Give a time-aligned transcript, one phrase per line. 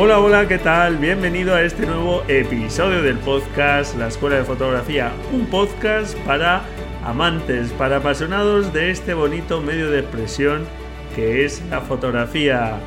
[0.00, 0.98] Hola, hola, ¿qué tal?
[0.98, 6.62] Bienvenido a este nuevo episodio del podcast La Escuela de Fotografía, un podcast para
[7.02, 10.68] amantes, para apasionados de este bonito medio de expresión
[11.16, 12.78] que es la fotografía.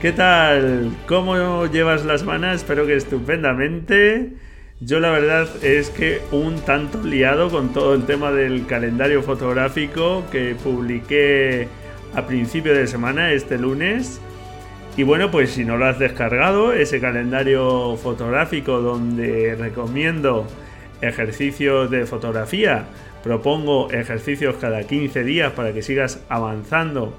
[0.00, 0.92] ¿Qué tal?
[1.08, 2.52] ¿Cómo llevas la semana?
[2.52, 4.34] Espero que estupendamente.
[4.78, 10.22] Yo la verdad es que un tanto liado con todo el tema del calendario fotográfico
[10.30, 11.66] que publiqué
[12.14, 14.20] a principio de semana, este lunes.
[14.96, 20.46] Y bueno, pues si no lo has descargado, ese calendario fotográfico donde recomiendo
[21.02, 22.86] ejercicios de fotografía,
[23.22, 27.14] propongo ejercicios cada 15 días para que sigas avanzando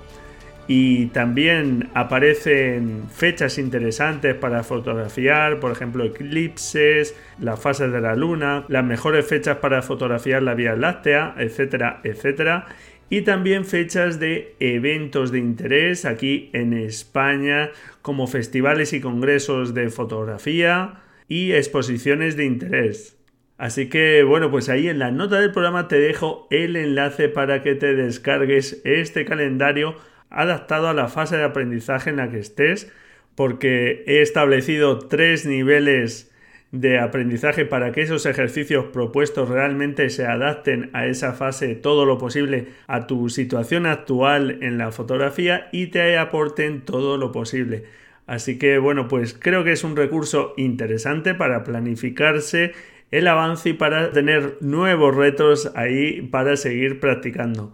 [0.68, 8.66] y también aparecen fechas interesantes para fotografiar, por ejemplo eclipses, las fases de la luna,
[8.68, 12.66] las mejores fechas para fotografiar la Vía Láctea, etcétera, etcétera.
[13.10, 17.72] Y también fechas de eventos de interés aquí en España,
[18.02, 23.18] como festivales y congresos de fotografía y exposiciones de interés.
[23.58, 27.64] Así que bueno, pues ahí en la nota del programa te dejo el enlace para
[27.64, 29.96] que te descargues este calendario
[30.30, 32.92] adaptado a la fase de aprendizaje en la que estés,
[33.36, 36.32] porque he establecido tres niveles
[36.72, 42.18] de aprendizaje para que esos ejercicios propuestos realmente se adapten a esa fase todo lo
[42.18, 47.86] posible a tu situación actual en la fotografía y te aporten todo lo posible.
[48.26, 52.74] Así que bueno, pues creo que es un recurso interesante para planificarse
[53.12, 57.72] el avance y para tener nuevos retos ahí para seguir practicando.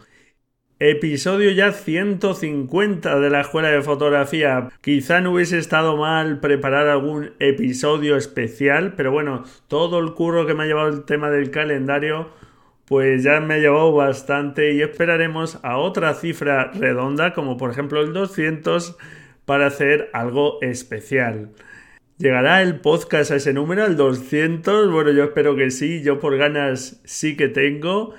[0.86, 4.68] Episodio ya 150 de la escuela de fotografía.
[4.82, 10.54] Quizá no hubiese estado mal preparar algún episodio especial, pero bueno, todo el curro que
[10.54, 12.32] me ha llevado el tema del calendario,
[12.84, 18.02] pues ya me ha llevado bastante y esperaremos a otra cifra redonda, como por ejemplo
[18.02, 18.98] el 200,
[19.46, 21.52] para hacer algo especial.
[22.18, 24.92] ¿Llegará el podcast a ese número, al 200?
[24.92, 28.16] Bueno, yo espero que sí, yo por ganas sí que tengo.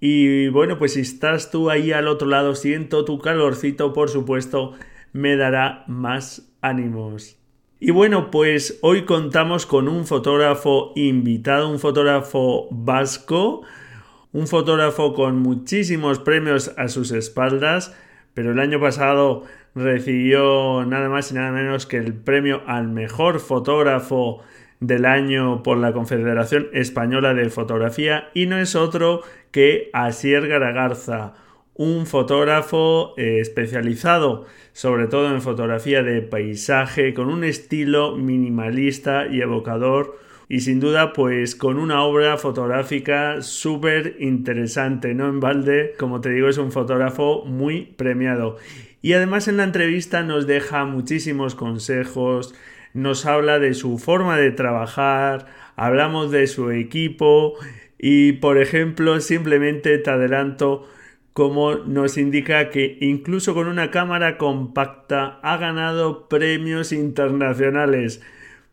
[0.00, 4.74] Y bueno, pues si estás tú ahí al otro lado, siento tu calorcito, por supuesto,
[5.12, 7.36] me dará más ánimos.
[7.80, 13.62] Y bueno, pues hoy contamos con un fotógrafo invitado, un fotógrafo vasco,
[14.32, 17.94] un fotógrafo con muchísimos premios a sus espaldas,
[18.34, 19.44] pero el año pasado
[19.74, 24.42] recibió nada más y nada menos que el premio al mejor fotógrafo
[24.80, 31.34] del año por la Confederación Española de Fotografía y no es otro que Asier Garagarza,
[31.74, 34.46] un fotógrafo eh, especializado
[34.78, 40.16] sobre todo en fotografía de paisaje con un estilo minimalista y evocador
[40.48, 46.30] y sin duda pues con una obra fotográfica súper interesante, no en balde, como te
[46.30, 48.56] digo es un fotógrafo muy premiado.
[49.02, 52.54] Y además en la entrevista nos deja muchísimos consejos,
[53.02, 57.54] nos habla de su forma de trabajar, hablamos de su equipo
[57.98, 60.88] y por ejemplo simplemente te adelanto
[61.32, 68.20] como nos indica que incluso con una cámara compacta ha ganado premios internacionales.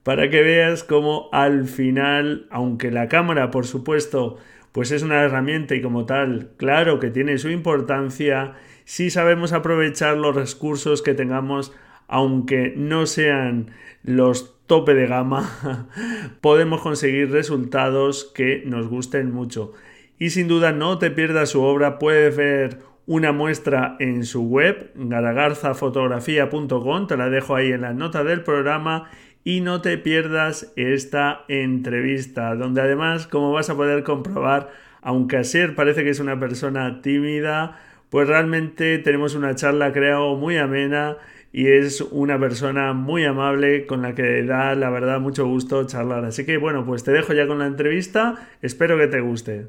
[0.01, 4.37] Para que veas cómo al final, aunque la cámara por supuesto
[4.71, 10.17] pues es una herramienta y como tal, claro que tiene su importancia, si sabemos aprovechar
[10.17, 11.71] los recursos que tengamos
[12.07, 13.71] aunque no sean
[14.03, 15.87] los tope de gama,
[16.41, 19.71] podemos conseguir resultados que nos gusten mucho.
[20.17, 24.89] Y sin duda no te pierdas su obra, puedes ver una muestra en su web,
[24.95, 29.11] garagarzafotografía.com, te la dejo ahí en la nota del programa
[29.43, 34.71] y no te pierdas esta entrevista, donde además, como vas a poder comprobar,
[35.01, 37.77] aunque Asier parece que es una persona tímida,
[38.09, 41.17] pues realmente tenemos una charla creo muy amena
[41.57, 46.25] y es una persona muy amable con la que da la verdad mucho gusto charlar.
[46.25, 49.67] Así que bueno, pues te dejo ya con la entrevista, espero que te guste.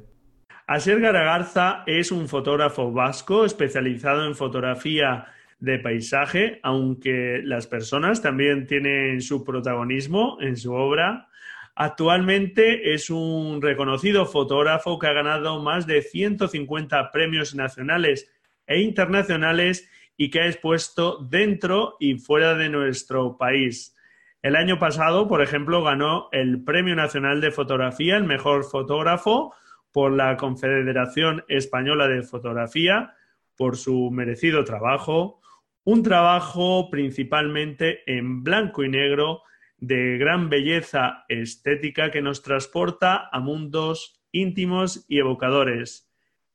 [0.67, 5.27] Asier Garagarza es un fotógrafo vasco especializado en fotografía
[5.61, 11.29] de paisaje, aunque las personas también tienen su protagonismo en su obra.
[11.77, 18.29] Actualmente es un reconocido fotógrafo que ha ganado más de 150 premios nacionales
[18.67, 23.95] e internacionales y que ha expuesto dentro y fuera de nuestro país.
[24.43, 29.55] El año pasado, por ejemplo, ganó el Premio Nacional de Fotografía, el mejor fotógrafo,
[29.93, 33.15] por la Confederación Española de Fotografía,
[33.57, 35.41] por su merecido trabajo,
[35.85, 39.43] un trabajo principalmente en blanco y negro
[39.79, 46.06] de gran belleza estética que nos transporta a mundos íntimos y evocadores.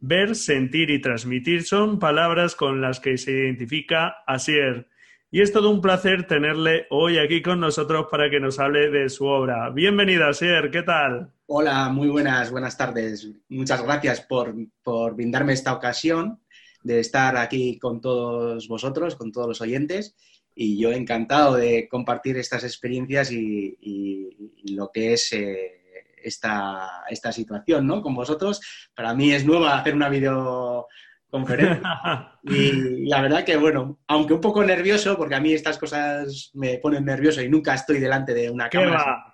[0.03, 4.87] Ver, sentir y transmitir son palabras con las que se identifica Asier.
[5.29, 9.09] Y es todo un placer tenerle hoy aquí con nosotros para que nos hable de
[9.09, 9.69] su obra.
[9.69, 11.31] Bienvenida, Asier, ¿qué tal?
[11.45, 13.29] Hola, muy buenas, buenas tardes.
[13.47, 14.55] Muchas gracias por,
[15.13, 16.41] brindarme esta ocasión
[16.81, 20.15] de estar aquí con todos vosotros, con todos los oyentes.
[20.55, 23.77] Y yo encantado de compartir estas experiencias y,
[24.63, 25.80] lo que es eh,
[26.23, 28.01] esta, esta situación, ¿no?
[28.01, 28.61] Con vosotros.
[28.95, 31.81] Para mí es nueva hacer una videoconferencia.
[32.43, 36.77] y la verdad que, bueno, aunque un poco nervioso, porque a mí estas cosas me
[36.77, 39.33] ponen nervioso y nunca estoy delante de una cámara.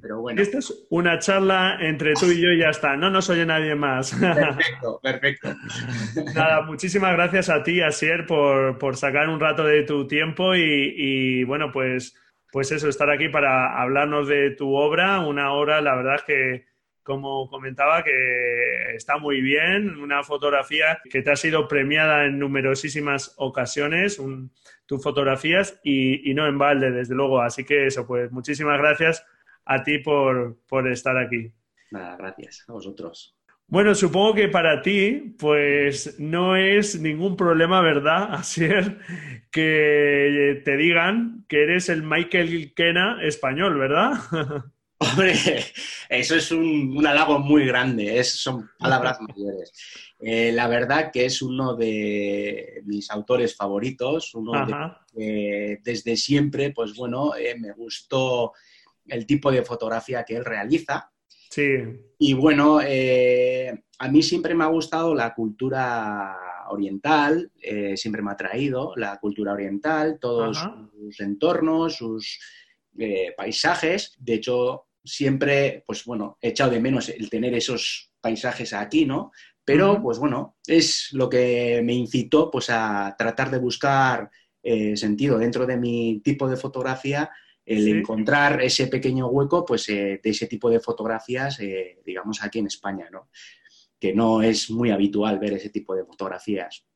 [0.00, 0.40] pero bueno.
[0.40, 2.96] Esta es una charla entre tú y yo y ya está.
[2.96, 4.14] No nos oye nadie más.
[4.14, 5.54] Perfecto, perfecto.
[6.34, 10.94] Nada, muchísimas gracias a ti, Asier, por, por sacar un rato de tu tiempo y,
[10.96, 12.14] y bueno, pues
[12.50, 16.66] pues eso, estar aquí para hablarnos de tu obra, una obra, la verdad que,
[17.02, 23.34] como comentaba, que está muy bien, una fotografía que te ha sido premiada en numerosísimas
[23.36, 24.20] ocasiones,
[24.86, 27.40] tus fotografías, y, no en balde, desde luego.
[27.40, 29.24] Así que eso, pues muchísimas gracias
[29.64, 31.52] a ti por, por estar aquí.
[31.90, 33.37] Nada, gracias a vosotros.
[33.70, 38.98] Bueno, supongo que para ti, pues no es ningún problema, ¿verdad, Asier?
[39.50, 44.12] Que te digan que eres el Michael Kena español, ¿verdad?
[45.00, 45.34] Hombre,
[46.08, 49.70] eso es un, halago muy grande, son palabras mayores.
[50.18, 54.66] Eh, la verdad que es uno de mis autores favoritos, uno
[55.12, 58.54] de, desde siempre, pues bueno, eh, me gustó
[59.06, 61.12] el tipo de fotografía que él realiza
[61.50, 61.76] Sí.
[62.18, 66.36] Y bueno, eh, a mí siempre me ha gustado la cultura
[66.70, 72.38] oriental, eh, siempre me ha traído la cultura oriental, todos sus entornos, sus
[72.98, 74.16] eh, paisajes.
[74.18, 79.30] De hecho, siempre, pues bueno, he echado de menos el tener esos paisajes aquí, ¿no?
[79.64, 84.30] Pero, pues bueno, es lo que me incitó pues, a tratar de buscar
[84.94, 87.30] sentido dentro de mi tipo de fotografía
[87.68, 92.60] el encontrar ese pequeño hueco pues, eh, de ese tipo de fotografías, eh, digamos, aquí
[92.60, 93.28] en España, ¿no?
[94.00, 96.86] Que no es muy habitual ver ese tipo de fotografías.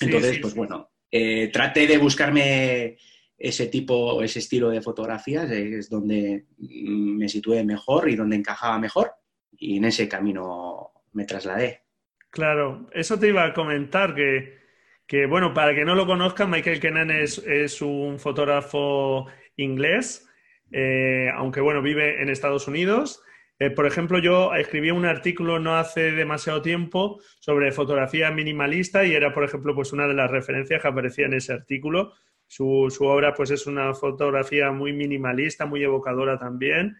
[0.00, 2.96] Entonces, pues bueno, eh, traté de buscarme
[3.36, 9.12] ese tipo, ese estilo de fotografías, es donde me situé mejor y donde encajaba mejor,
[9.52, 11.82] y en ese camino me trasladé.
[12.30, 14.58] Claro, eso te iba a comentar que,
[15.06, 20.28] que bueno, para que no lo conozcan, Michael Kenan es, es un fotógrafo inglés,
[20.72, 23.22] eh, aunque bueno, vive en Estados Unidos.
[23.60, 29.14] Eh, por ejemplo, yo escribí un artículo no hace demasiado tiempo sobre fotografía minimalista y
[29.14, 32.12] era, por ejemplo, pues una de las referencias que aparecía en ese artículo.
[32.46, 36.96] Su, obra pues es una fotografía muy minimalista, muy evocadora también.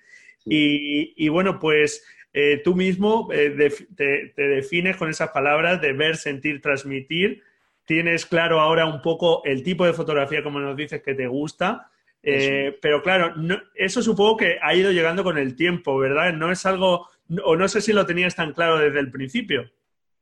[0.46, 3.70] Y, bueno, pues eh, tú mismo te,
[4.34, 7.42] te, defines con esas palabras de ver, sentir, transmitir.
[7.87, 11.90] Tienes claro ahora un poco el tipo de fotografía, como nos dices, que te gusta.
[12.26, 13.34] Eh, pero claro,
[13.74, 16.32] eso supongo que ha ido llegando con el tiempo, ¿verdad?
[16.32, 17.06] No es algo,
[17.44, 19.70] o no sé si lo tenías tan claro desde el principio.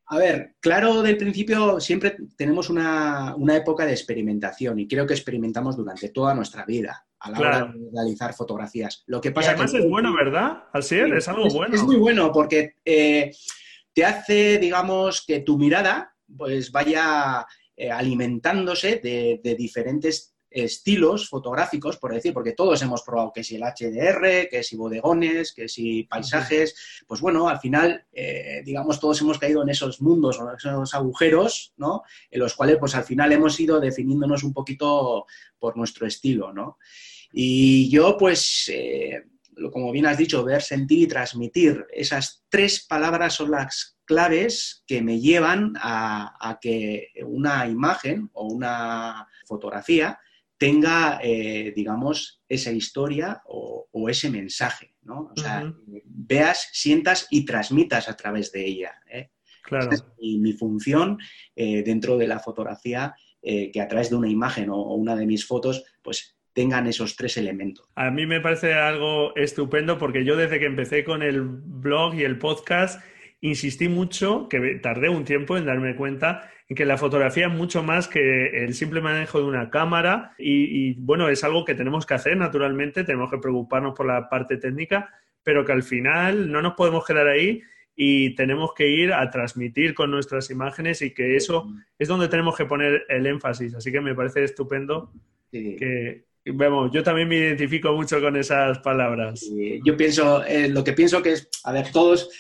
[0.07, 5.77] A ver, claro, del principio siempre tenemos una, época de experimentación y creo que experimentamos
[5.77, 9.05] durante toda nuestra vida a la hora de realizar fotografías.
[9.07, 10.65] Lo que pasa además es bueno, ¿verdad?
[10.73, 11.75] Así es, es algo bueno.
[11.75, 13.31] Es muy bueno porque eh,
[13.95, 21.97] te hace, digamos, que tu mirada pues vaya eh, alimentándose de, de diferentes estilos fotográficos,
[21.97, 26.05] por decir, porque todos hemos probado que si el HDR, que si bodegones, que si
[26.05, 30.95] paisajes, pues bueno, al final, eh, digamos, todos hemos caído en esos mundos o esos
[30.95, 32.03] agujeros, ¿no?
[32.31, 35.27] En los cuales, pues al final hemos ido definiéndonos un poquito
[35.59, 36.79] por nuestro estilo, ¿no?
[37.33, 39.25] Y yo, pues, eh,
[39.73, 45.01] como bien has dicho, ver, sentir y transmitir, esas tres palabras son las claves que
[45.01, 50.19] me llevan a que una imagen o una fotografía
[50.63, 55.33] tenga, eh, digamos, esa historia o, ese mensaje, ¿no?
[55.37, 58.93] O sea, veas, sientas y transmitas a través de ella.
[59.11, 59.31] ¿eh?
[59.65, 59.91] Claro.
[60.21, 61.19] y mi, función
[61.57, 65.27] eh, dentro de la fotografía, que a través de una imagen o, o, una de
[65.27, 67.89] mis fotos, pues tengan esos tres elementos.
[67.97, 72.23] A mí me parece algo estupendo porque yo desde que empecé con el blog y
[72.23, 73.03] el podcast,
[73.43, 78.09] insistí mucho, que tardé un tiempo en darme cuenta que la fotografía es mucho más
[78.09, 82.37] que el simple manejo de una cámara y, bueno, es algo que tenemos que hacer
[82.37, 85.11] naturalmente, tenemos que preocuparnos por la parte técnica,
[85.43, 87.63] pero que al final no nos podemos quedar ahí
[87.95, 92.57] y tenemos que ir a transmitir con nuestras imágenes y que eso es donde tenemos
[92.57, 93.75] que poner el énfasis.
[93.75, 95.13] Así que me parece estupendo
[95.51, 99.49] que, Vemos, yo también me identifico mucho con esas palabras.
[99.85, 102.31] yo pienso, eh, lo que pienso que es, a ver, todos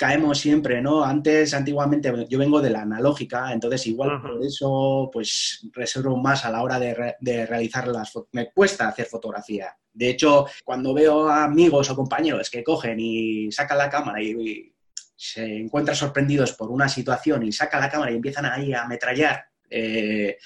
[0.00, 1.04] caemos siempre, ¿no?
[1.04, 6.50] Antes, antiguamente, yo vengo de la analógica, entonces igual por eso, pues reservo más a
[6.50, 8.30] la hora de, realizar las fotos.
[8.32, 9.76] Me cuesta hacer fotografía.
[9.92, 14.72] De hecho, cuando veo amigos o compañeros que cogen y sacan la cámara y,
[15.14, 19.44] se encuentran sorprendidos por una situación y sacan la cámara y empiezan ahí a ametrallar,
[19.68, 20.38] eh,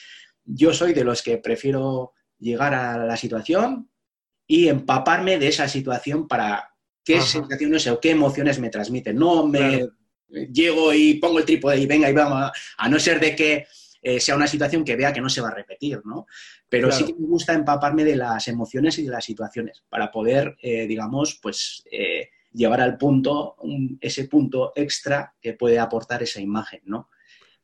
[0.44, 3.88] yo soy de los que prefiero llegar a la situación
[4.48, 6.73] y empaparme de esa situación para
[7.04, 9.16] qué sensaciones o qué emociones me transmiten.
[9.16, 9.88] No me
[10.28, 13.66] llego y pongo el trípode y venga y vamos, a, no ser de que
[14.02, 16.26] eh, sea una situación que vea que no se va a repetir, ¿no?
[16.68, 20.56] Pero sí que me gusta empaparme de las emociones y de las situaciones para poder,
[20.60, 23.56] eh, digamos, pues eh, llevar al punto
[24.00, 27.10] ese punto extra que puede aportar esa imagen, ¿no?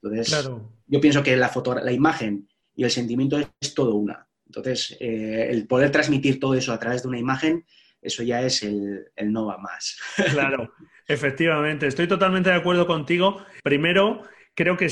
[0.03, 0.49] Entonces,
[0.87, 4.27] yo pienso que la, foto, la imagen y el sentimiento es todo una.
[4.47, 7.67] Entonces, el poder transmitir todo eso a través de una imagen
[8.03, 9.99] eso ya es el, no va más.
[10.33, 10.73] Claro,
[11.07, 13.45] efectivamente, estoy totalmente de acuerdo contigo.
[13.63, 14.23] Primero,
[14.55, 14.89] creo que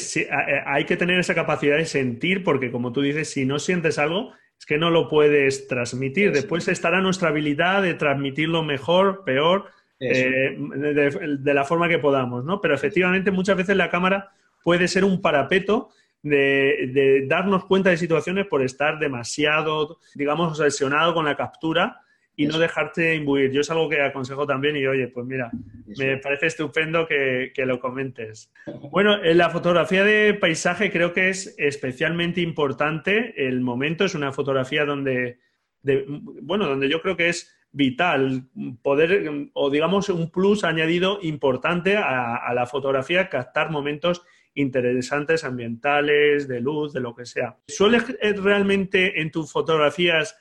[0.66, 4.32] hay que tener esa capacidad de sentir, porque como tú dices, si no sientes algo,
[4.58, 6.32] es que no lo puedes transmitir.
[6.32, 9.66] Después estará nuestra habilidad de transmitirlo mejor, peor,
[10.00, 12.60] eh, de, la forma que podamos, ¿no?
[12.60, 15.90] Pero efectivamente muchas veces la cámara puede ser un parapeto
[16.22, 22.02] de, de darnos cuenta de situaciones por estar demasiado, digamos, obsesionado con la captura
[22.38, 23.50] y no dejarte imbuir.
[23.50, 25.50] Yo es algo que aconsejo también y oye, pues mira,
[25.98, 28.52] me parece estupendo que, lo comentes.
[28.92, 34.30] Bueno, en la fotografía de paisaje creo que es especialmente importante el momento, es una
[34.30, 35.40] fotografía donde,
[35.82, 38.44] bueno, donde yo creo que es vital
[38.82, 44.22] poder, o digamos, un plus añadido importante a, a la fotografía, captar momentos
[44.54, 47.56] interesantes, ambientales, de luz, de lo que sea.
[47.66, 50.38] ¿Sueles eh, realmente en tus fotografías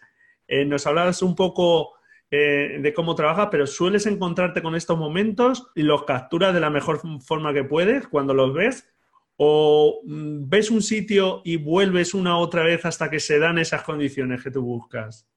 [0.48, 1.94] eh, nos hablabas un poco
[2.30, 6.70] eh, de cómo trabajas, pero sueles encontrarte con estos momentos y los capturas de la
[6.70, 8.90] mejor forma que puedes cuando los ves.
[9.38, 13.84] ¿O mm, ves un sitio y vuelves una otra vez hasta que se dan esas
[13.84, 15.28] condiciones que tú buscas?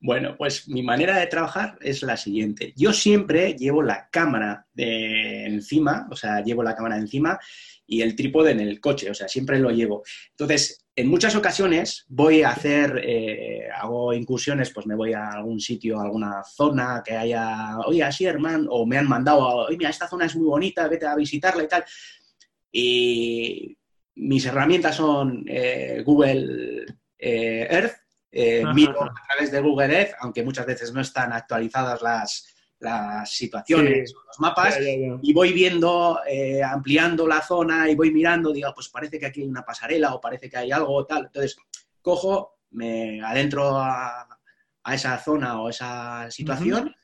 [0.00, 2.74] Bueno, pues mi manera de trabajar es la siguiente.
[2.76, 7.38] Yo siempre llevo la cámara de encima, o sea, llevo la cámara encima
[7.86, 10.02] y el trípode en el coche, o sea, siempre lo llevo.
[10.30, 15.60] Entonces, en muchas ocasiones voy a hacer, eh, hago incursiones, pues me voy a algún
[15.60, 19.90] sitio, a alguna zona que haya, oye, así, hermano, o me han mandado, oye, mira,
[19.90, 21.84] esta zona es muy bonita, vete a visitarla y tal.
[22.70, 23.76] Y
[24.16, 26.86] mis herramientas son eh, Google
[27.18, 27.96] eh, Earth,
[28.74, 32.53] miro a través de Google Earth, aunque muchas veces no están actualizadas las,
[32.84, 38.72] las situaciones, los mapas, y voy viendo, eh, ampliando la zona y voy mirando, digo,
[38.74, 41.24] pues parece que aquí hay una pasarela o parece que hay algo tal.
[41.26, 41.56] Entonces,
[42.02, 44.28] cojo, me adentro a,
[44.92, 46.94] esa zona o esa situación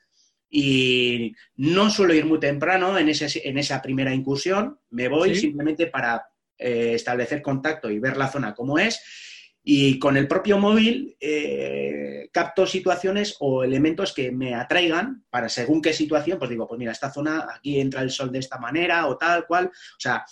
[0.47, 5.87] y no suelo ir muy temprano en, ese, en esa primera incursión, me voy simplemente
[5.87, 9.01] para eh, establecer contacto y ver la zona como es
[9.63, 15.81] y con el propio móvil eh, capto situaciones o elementos que me atraigan para según
[15.81, 19.07] qué situación, pues digo, pues mira, esta zona, aquí entra el sol de esta manera
[19.07, 19.67] o tal cual.
[19.67, 20.25] O sea,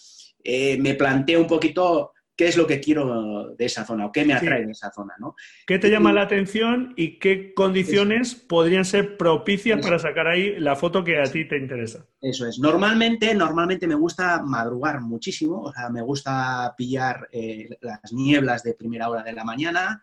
[0.44, 4.24] eh, me planteo un poquito qué es lo que quiero de esa zona o qué
[4.24, 5.36] me atrae de esa zona, ¿no?
[5.68, 10.78] ¿Qué te llama la atención y qué condiciones podrían ser propicias para sacar ahí la
[10.78, 12.06] foto que a ti te interesa?
[12.22, 12.58] Eso es.
[12.58, 18.74] Normalmente, normalmente me gusta madrugar muchísimo, o sea, me gusta pillar eh, las nieblas de
[18.74, 20.02] primera hora de la mañana,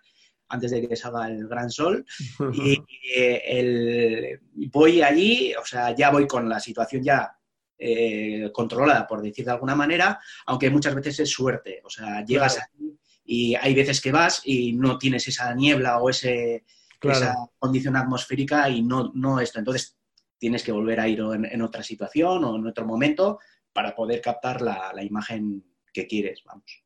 [0.51, 2.05] antes de que salga el gran sol.
[2.53, 2.85] y
[3.17, 4.39] eh,
[4.71, 7.36] voy allí, o sea, ya voy con la situación ya
[7.79, 11.81] eh, controlada, por decir de alguna manera, aunque muchas veces es suerte.
[11.85, 16.09] O sea, llegas aquí y hay veces que vas y no tienes esa niebla o
[16.09, 16.65] ese,
[17.03, 19.59] esa condición atmosférica y no, no esto.
[19.59, 19.97] Entonces
[20.39, 23.41] tienes que volver a ir en, otra situación o en otro momento
[23.73, 26.86] para poder captar la, imagen que quieres, vamos.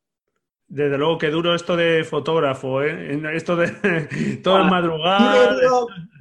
[0.70, 3.20] Desde luego que duro esto de fotógrafo, ¿eh?
[3.34, 5.56] Esto de todo el ah, madrugar.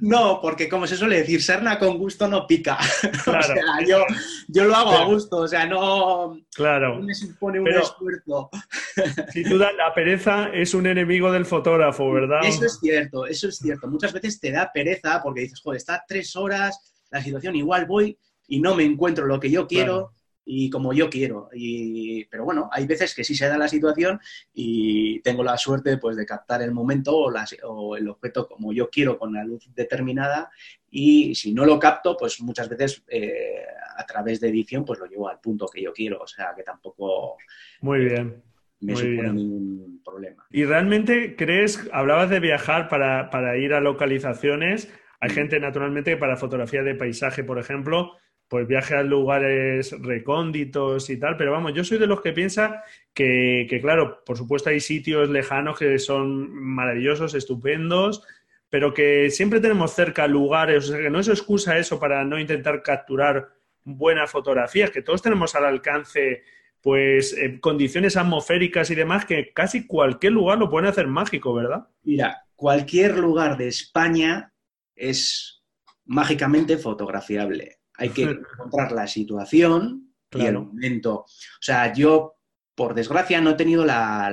[0.00, 2.76] No, porque como se suele decir, sarna con gusto no pica.
[3.28, 3.54] o sea,
[3.86, 4.04] yo,
[4.48, 7.00] yo, lo hago a gusto, o sea, no, claro.
[7.00, 8.50] me supone un esfuerzo.
[9.32, 12.40] Sin duda, la pereza es un enemigo del fotógrafo, ¿verdad?
[12.42, 13.86] Eso es cierto, eso es cierto.
[13.86, 18.18] Muchas veces te da pereza porque dices, joder, está tres horas, la situación igual voy
[18.48, 20.10] y no me encuentro lo que yo quiero
[20.52, 21.48] y como yo quiero.
[21.52, 24.18] Y, pero bueno, hay veces que sí se da la situación
[24.52, 27.32] y tengo la suerte pues, de captar el momento o,
[27.68, 30.50] o, el objeto como yo quiero con la luz determinada
[30.90, 33.64] y si no lo capto, pues muchas veces eh,
[33.96, 36.20] a través de edición pues lo llevo al punto que yo quiero.
[36.20, 37.36] O sea que tampoco...
[37.80, 38.42] Muy bien.
[38.80, 40.46] Me supone ningún problema.
[40.50, 44.92] ¿Y realmente crees, hablabas de viajar para, para ir a localizaciones?
[45.20, 45.34] Hay mm.
[45.34, 48.16] gente, naturalmente, que para fotografía de paisaje, por ejemplo,
[48.50, 52.82] pues viaje a lugares recónditos y tal, pero vamos, yo soy de los que piensa
[53.14, 58.24] que, claro, por supuesto hay sitios lejanos que son maravillosos, estupendos,
[58.68, 62.40] pero que siempre tenemos cerca lugares, o sea, que no es excusa eso para no
[62.40, 63.50] intentar capturar
[63.84, 66.42] buenas fotografías, que todos tenemos al alcance
[66.80, 71.86] pues eh, condiciones atmosféricas y demás que casi cualquier lugar lo pueden hacer mágico, ¿verdad?
[72.02, 74.52] Mira, cualquier lugar de España
[74.96, 75.62] es
[76.04, 81.16] mágicamente fotografiable hay que encontrar la situación y el momento.
[81.16, 82.36] O sea, yo,
[82.74, 84.30] por desgracia, no he tenido la,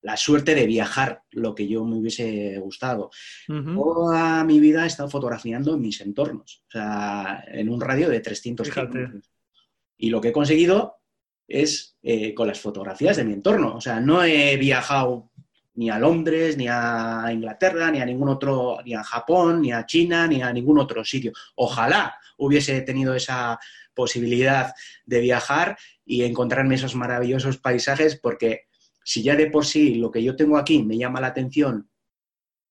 [0.00, 3.10] la, suerte de viajar lo que yo me hubiese gustado.
[3.46, 8.20] Toda mi vida he estado fotografiando en mis entornos, o sea, en un radio de
[8.20, 9.30] 300 kilómetros.
[9.98, 10.96] Y lo que he conseguido
[11.46, 13.74] es eh, con las fotografías de mi entorno.
[13.74, 15.30] O sea, no he viajado
[15.80, 19.86] ni a Londres, ni a Inglaterra, ni a ningún otro, ni a Japón, ni a
[19.86, 21.32] China, ni a ningún otro sitio.
[21.54, 23.58] Ojalá hubiese tenido esa
[23.94, 24.74] posibilidad
[25.06, 28.66] de viajar y encontrarme esos maravillosos paisajes, porque
[29.02, 31.88] si ya de por sí lo que yo tengo aquí me llama la atención,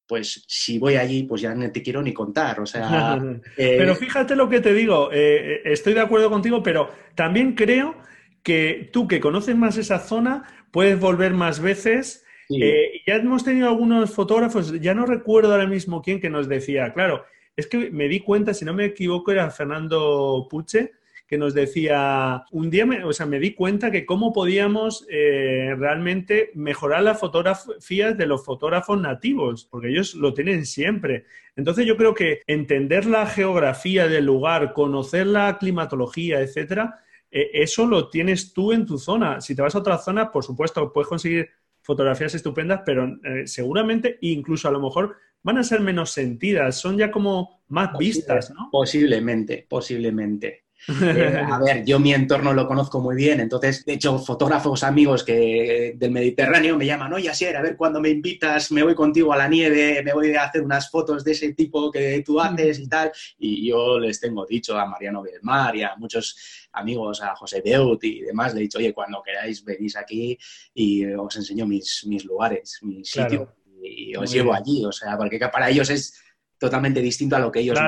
[0.08, 2.60] pues si voy allí, pues ya no te quiero ni contar.
[2.60, 3.20] O sea.
[3.58, 7.56] Eh, pero fíjate lo que te digo, eh, eh, estoy de acuerdo contigo, pero también
[7.56, 7.98] creo
[8.44, 13.68] que tú que conoces más esa zona, puedes volver más veces eh, ya hemos tenido
[13.68, 17.24] algunos fotógrafos, ya no recuerdo ahora mismo quién que nos decía, claro,
[17.56, 20.94] es que me di cuenta, si no me equivoco, era Fernando Puche,
[21.30, 25.76] que nos decía, un día, me, o sea, me di cuenta que cómo podíamos eh,
[25.78, 31.26] realmente mejorar la fotografía de los fotógrafos nativos, porque ellos lo tienen siempre.
[31.56, 37.86] Entonces yo creo que entender la geografía del lugar, conocer la climatología, etcétera, eh, eso
[37.86, 39.40] lo tienes tú en tu zona.
[39.40, 41.50] Si te vas a otra zona, por supuesto, puedes conseguir
[41.90, 47.00] fotografías estupendas, pero eh, seguramente incluso a lo mejor van a ser menos sentidas, son
[47.00, 48.70] ya como más vistas, ¿no?
[48.72, 50.66] Posiblemente, posiblemente.
[50.88, 55.24] Eh, a ver, yo mi entorno lo conozco muy bien, entonces, de hecho, fotógrafos amigos
[55.24, 59.34] que del Mediterráneo me llaman, oye, Asier, a ver cuando me invitas, me voy contigo
[59.34, 62.80] a la nieve, me voy a hacer unas fotos de ese tipo que tú haces
[62.80, 63.12] y tal.
[63.38, 68.04] Y yo les tengo dicho a Mariano Belmar y a muchos amigos, a José Deut
[68.04, 70.38] y demás, le he dicho, oye, cuando queráis venís aquí
[70.74, 73.50] y os enseño mis, mis lugares, mis sitios
[73.82, 76.22] y os llevo allí, o sea, porque para ellos es
[76.58, 77.80] totalmente distinto a lo que ellos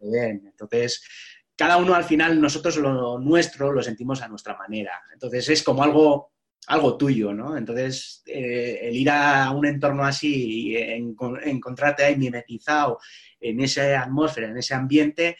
[0.00, 0.46] ven.
[0.46, 1.02] Entonces,
[1.60, 4.92] cada uno al final, nosotros lo nuestro lo sentimos a nuestra manera.
[5.12, 6.32] Entonces es como algo,
[6.68, 7.54] algo tuyo, ¿no?
[7.54, 12.98] Entonces, eh, el ir a un entorno así y encontrarte ahí mimetizado
[13.38, 15.36] en esa atmósfera, en ese ambiente,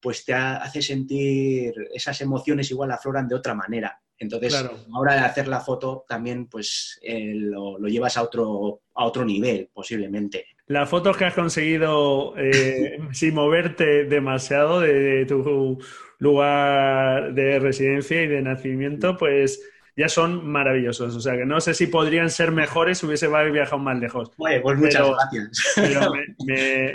[0.00, 4.00] pues te hace sentir esas emociones igual afloran de otra manera.
[4.16, 8.82] Entonces, a la hora de hacer la foto también pues eh, lo, llevas a otro,
[8.94, 10.46] a otro nivel, posiblemente.
[10.68, 15.78] Las fotos que has conseguido eh, sin moverte demasiado de, tu
[16.18, 19.62] lugar de residencia y de nacimiento, pues
[19.96, 21.16] ya son maravillosos.
[21.16, 24.30] O sea que no sé si podrían ser mejores si hubiese viajado más lejos.
[24.36, 25.72] pues muchas gracias.
[25.76, 26.12] Pero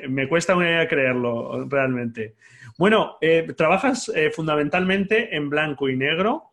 [0.08, 2.36] me, cuesta una idea creerlo, realmente.
[2.78, 6.52] Bueno, eh, trabajas fundamentalmente en blanco y negro.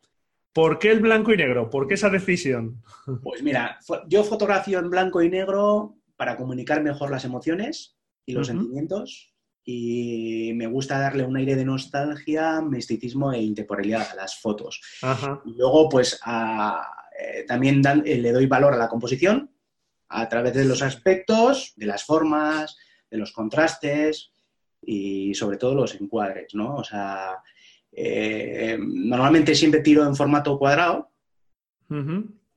[0.53, 1.71] ¿Por qué el blanco y negro?
[1.71, 2.83] ¿Por qué esa decisión?
[3.23, 3.79] Pues mira,
[4.09, 9.33] yo fotografío en blanco y negro para comunicar mejor las emociones y los sentimientos
[9.65, 14.83] y me gusta darle un aire de nostalgia, misticismo e intemporalidad a las fotos.
[15.47, 19.51] Y luego, pues eh, también eh, le doy valor a la composición
[20.11, 22.77] a través de los aspectos, de las formas,
[23.11, 24.31] de los contrastes
[24.83, 26.77] y sobre todo los encuadres, ¿no?
[26.77, 27.37] O sea,
[27.93, 31.13] eh, normalmente siempre tiro en formato cuadrado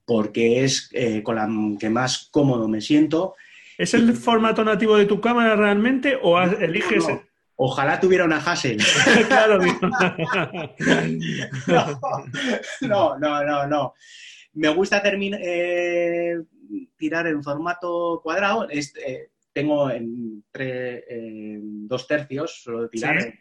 [0.05, 1.49] porque es eh, con la
[1.79, 3.35] que más cómodo me siento.
[3.77, 7.05] ¿Es el formato nativo de tu cámara realmente o eliges...?
[7.55, 8.77] Ojalá tuviera una Hassel.
[9.27, 9.59] claro.
[12.81, 13.93] no, no, no, no.
[14.53, 16.41] me gusta eh,
[16.97, 18.67] tirar en formato cuadrado.
[18.69, 20.43] Eh, tengo en,
[21.87, 23.33] dos tercios, solo tirar.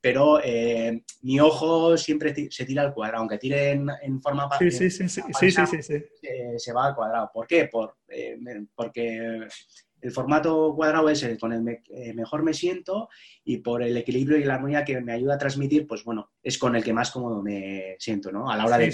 [0.00, 4.90] Pero eh, mi ojo siempre se tira al cuadrado, aunque tire en, forma sí, sí,
[4.90, 6.02] sí, sí, sí, sí, sí,
[6.56, 7.30] se va al cuadrado.
[7.32, 7.66] ¿Por qué?
[7.66, 7.96] Por,
[8.74, 9.46] porque
[10.00, 13.08] el formato cuadrado es el con el eh, mejor me siento
[13.44, 16.58] y por el equilibrio y la armonía que me ayuda a transmitir, pues bueno, es
[16.58, 18.50] con el que más cómodo me siento, ¿no?
[18.50, 18.92] A la hora de,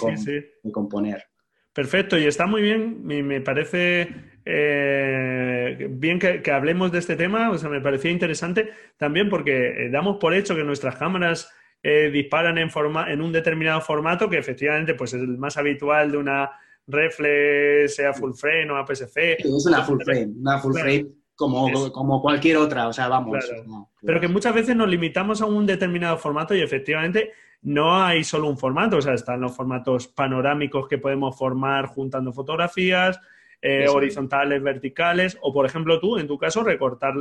[0.73, 1.25] componer.
[1.73, 4.09] Perfecto, y está muy bien, me, parece
[4.47, 9.91] eh, bien que, hablemos de este tema, o sea, me parecía interesante también porque eh,
[9.91, 11.53] damos por hecho que nuestras cámaras
[12.13, 16.19] disparan en, forma, en un determinado formato que efectivamente pues, es el más habitual de
[16.19, 16.51] una
[16.89, 19.37] reflex, sea full frame o APS-C.
[19.39, 21.07] Es una full frame, una full frame
[21.37, 23.39] como, como cualquier otra, o sea, vamos.
[24.01, 27.33] Pero que muchas veces nos limitamos a un determinado formato y efectivamente
[27.63, 32.33] no hay solo un formato, o sea, están los formatos panorámicos que podemos formar juntando
[32.33, 33.21] fotografías,
[33.63, 37.15] eh, horizontales, verticales, o por ejemplo tú, en tu caso, recortar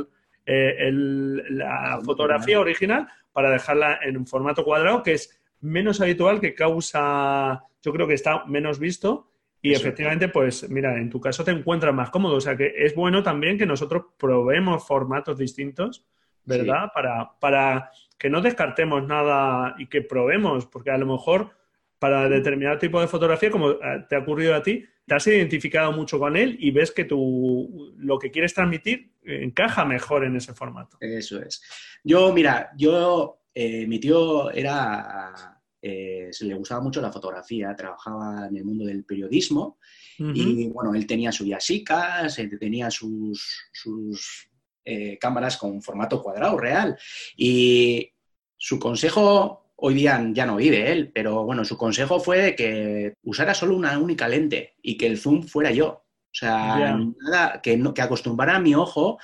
[0.44, 6.54] eh, la fotografía original para dejarla en un formato cuadrado que es menos habitual, que
[6.54, 9.30] causa, yo creo que está menos visto
[9.66, 12.36] y efectivamente, pues mira, en tu caso te encuentras más cómodo.
[12.36, 16.06] O sea que es bueno también que nosotros probemos formatos distintos,
[16.44, 16.92] ¿verdad?
[16.94, 21.50] Para, para que no descartemos nada y que probemos, porque a lo mejor
[21.98, 25.92] para determinado tipo de fotografía, como eh, te ha ocurrido a ti, te has identificado
[25.92, 30.52] mucho con él y ves que tú lo que quieres transmitir encaja mejor en ese
[30.52, 30.98] formato.
[31.00, 31.62] Eso es.
[32.04, 35.56] Yo, mira, yo, eh, mi tío era
[35.88, 39.78] eh, se le gustaba mucho la fotografía, trabajaba en el mundo del periodismo
[40.18, 44.48] y bueno, él tenía sus Yasicas, tenía sus, sus
[44.84, 46.98] eh, cámaras con formato cuadrado real
[47.36, 48.10] y
[48.56, 53.54] su consejo, hoy día ya no vive él, pero bueno, su consejo fue que usara
[53.54, 55.88] solo una única lente y que el zoom fuera yo.
[55.88, 59.18] O sea, nada, que, no, que acostumbrara a mi ojo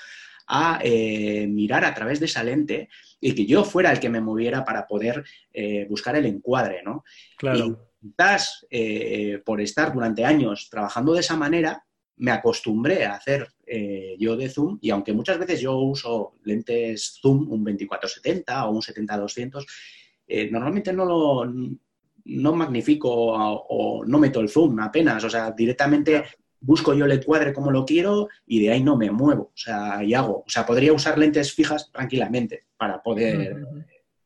[0.48, 2.88] a eh, mirar a través de esa lente
[3.20, 7.04] y que yo fuera el que me moviera para poder eh, buscar el encuadre, ¿no?
[7.36, 7.58] Claro.
[8.00, 11.84] Y quizás eh, por estar durante años trabajando de esa manera,
[12.16, 13.48] me acostumbré a hacer
[14.18, 18.82] yo de zoom y aunque muchas veces yo uso lentes zoom, un 24-70 o un
[18.82, 19.64] 70-200,
[20.28, 21.52] normalmente no lo
[22.24, 26.24] no magnifico o, no meto el zoom apenas, o sea, directamente
[26.60, 30.02] busco yo el encuadre como lo quiero y de ahí no me muevo, o sea,
[30.02, 30.44] y hago.
[30.46, 33.66] O sea, podría usar lentes fijas tranquilamente para poder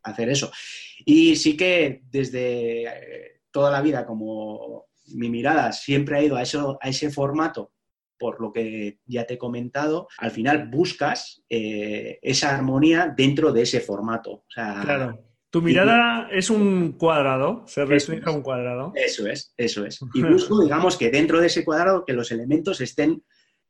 [0.03, 0.51] hacer eso.
[1.05, 6.43] Y sí que desde eh, toda la vida, como mi mirada siempre ha ido a,
[6.43, 7.73] eso, a ese formato,
[8.19, 13.63] por lo que ya te he comentado, al final buscas eh, esa armonía dentro de
[13.63, 14.31] ese formato.
[14.33, 15.23] O sea, claro.
[15.51, 18.93] Tu mirada es un cuadrado, se restringe a un cuadrado.
[18.95, 20.01] Eso es, eso es.
[20.15, 23.23] Y busco, digamos, que dentro de ese cuadrado que los elementos estén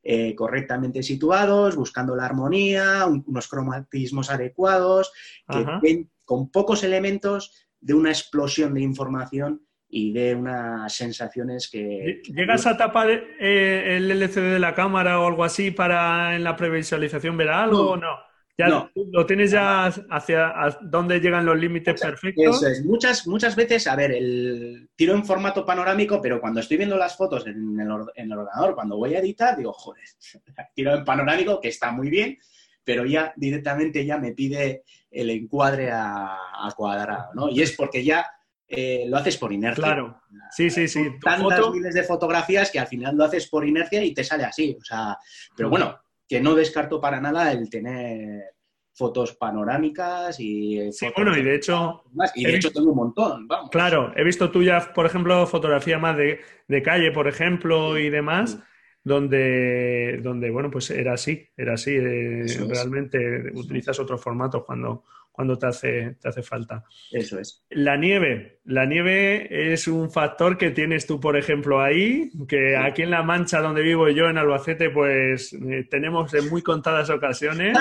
[0.02, 5.12] eh, correctamente situados, buscando la armonía, unos cromatismos adecuados,
[5.48, 12.20] que ven con pocos elementos de una explosión de información y de unas sensaciones que...
[12.24, 16.56] ¿Llegas a tapar eh, el LCD de la cámara o algo así para en la
[16.56, 18.16] previsualización ver algo o no?
[18.58, 22.56] Ya lo tienes ya hacia dónde llegan los límites perfectos.
[22.56, 22.84] Eso es.
[22.84, 27.16] Muchas, muchas veces, a ver, el tiro en formato panorámico, pero cuando estoy viendo las
[27.16, 30.04] fotos en el, ordenador, cuando voy a editar, digo, joder,
[30.74, 32.38] tiro en panorámico, que está muy bien,
[32.82, 36.38] pero ya directamente ya me pide el encuadre a,
[36.74, 37.50] cuadrado, ¿no?
[37.50, 38.26] Y es porque ya
[38.68, 39.84] eh, lo haces por inercia.
[39.84, 40.22] Claro.
[40.50, 41.04] Sí, sí, sí.
[41.20, 44.76] Tantas miles de fotografías que al final lo haces por inercia y te sale así.
[44.80, 45.18] O sea,
[45.54, 48.56] pero bueno, que no descarto para nada el tener
[48.96, 50.90] fotos panorámicas y...
[50.90, 52.02] Sí, bueno, y de hecho...
[52.34, 53.70] Y de hecho tengo un montón, vamos.
[53.70, 58.58] Claro, he visto tuyas, por ejemplo, fotografía más de, calle, por ejemplo, y demás,
[59.06, 61.92] donde, donde, bueno, pues era así, era así.
[61.94, 66.82] Eh, realmente utilizas otros formatos cuando, cuando te hace, te hace falta.
[67.12, 67.64] Eso es.
[67.70, 68.58] La nieve.
[68.64, 73.22] La nieve es un factor que tienes tú, por ejemplo, ahí, que aquí en La
[73.22, 77.78] Mancha, donde vivo yo, en Albacete, pues eh, tenemos en muy contadas ocasiones.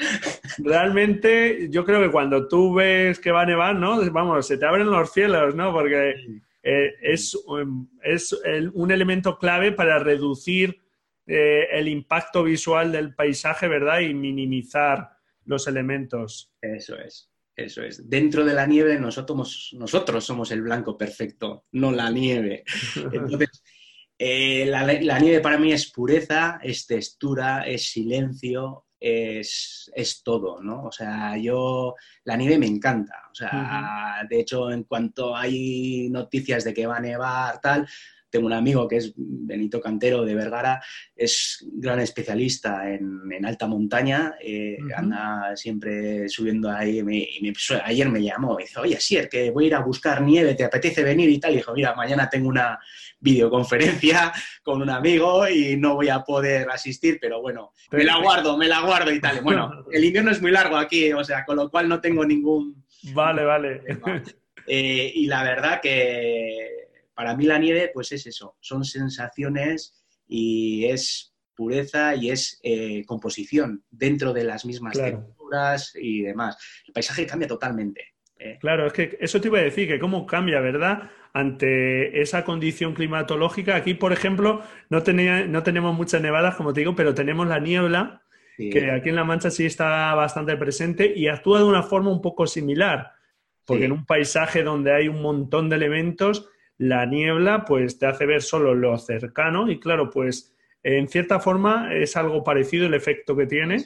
[0.56, 4.10] Realmente, yo creo que cuando tú ves que va a nevar, ¿no?
[4.10, 5.70] Vamos, se te abren los cielos, ¿no?
[5.70, 6.14] Porque
[6.62, 7.36] eh, es,
[8.02, 8.32] es
[8.72, 10.80] un elemento clave para reducir
[11.26, 14.00] eh, el impacto visual del paisaje, ¿verdad?
[14.00, 15.10] Y minimizar
[15.44, 16.52] los elementos.
[16.60, 18.08] Eso es, eso es.
[18.08, 22.64] Dentro de la nieve nosotros, nosotros somos el blanco perfecto, no la nieve.
[23.12, 23.62] Entonces,
[24.18, 30.84] eh, la, nieve para mí es pureza, es textura, es silencio, es, todo, ¿no?
[30.84, 33.14] O sea, yo, la nieve me encanta.
[33.30, 37.88] O sea, de hecho, en cuanto hay noticias de que va a nevar, tal,
[38.32, 40.82] tengo un amigo que es Benito Cantero de Vergara,
[41.14, 47.02] es gran especialista en, alta montaña, eh, anda siempre subiendo ahí.
[47.06, 47.52] y
[47.84, 50.54] ayer me llamó y dice, oye, sí, es que voy a ir a buscar nieve,
[50.54, 51.52] ¿te apetece venir y tal?
[51.52, 52.78] Y dijo, mira, mañana tengo una
[53.20, 58.56] videoconferencia con un amigo y no voy a poder asistir, pero bueno, me la guardo,
[58.56, 59.42] me la guardo y tal.
[59.42, 62.82] Bueno, el invierno es muy largo aquí, o sea, con lo cual no tengo ningún...
[63.12, 63.82] Vale, vale.
[64.66, 70.86] Eh, y la verdad que para mí la nieve, pues es eso, son sensaciones y
[70.86, 76.56] es pureza y es eh, composición dentro de las mismas texturas y demás.
[76.86, 78.14] El paisaje cambia totalmente.
[78.38, 78.58] ¿eh?
[78.60, 81.10] Claro, es que eso te iba a decir, que cómo cambia, ¿verdad?
[81.32, 83.76] Ante esa condición climatológica.
[83.76, 87.58] Aquí, por ejemplo, no, tenía, no tenemos muchas nevadas, como te digo, pero tenemos la
[87.58, 88.22] niebla,
[88.56, 92.20] que aquí en La Mancha sí está bastante presente y actúa de una forma un
[92.20, 93.12] poco similar.
[93.64, 98.26] Porque en un paisaje donde hay un montón de elementos, la niebla pues te hace
[98.26, 100.52] ver solo lo cercano y claro, pues
[100.84, 103.84] en cierta forma es algo parecido el efecto que tiene.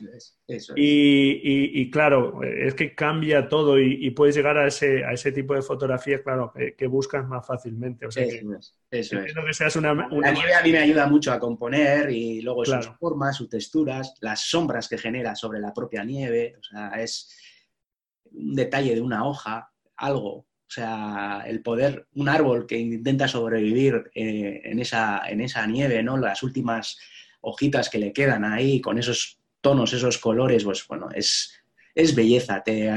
[0.74, 5.60] Y, claro, es que cambia todo y, puedes llegar a ese, a ese tipo de
[5.60, 8.06] fotografía, claro, que, buscas más fácilmente.
[8.06, 8.48] O sea, eso
[8.90, 9.56] que, es.
[9.56, 13.36] seas una, La nieve a mí me ayuda mucho a componer y luego sus formas,
[13.36, 16.56] sus texturas, las sombras que genera sobre la propia nieve.
[16.58, 17.30] O sea, es
[18.30, 20.46] un detalle de una hoja, algo
[20.80, 26.16] sea, el poder, un árbol que intenta sobrevivir eh, en, esa, en esa nieve, ¿no?
[26.16, 26.98] Las últimas
[27.40, 31.52] hojitas que le quedan ahí con esos tonos, esos colores, pues bueno, es,
[31.94, 32.90] es belleza, te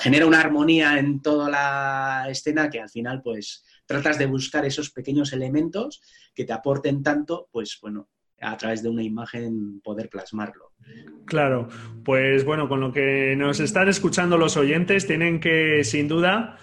[0.00, 4.90] genera una armonía en toda la escena que al final pues tratas de buscar esos
[4.90, 6.02] pequeños elementos
[6.34, 8.08] que te aporten tanto, pues bueno,
[8.40, 10.72] a través de una imagen poder plasmarlo.
[11.24, 11.68] Claro,
[12.04, 16.58] pues bueno, con lo que nos están escuchando los oyentes, tienen que sin duda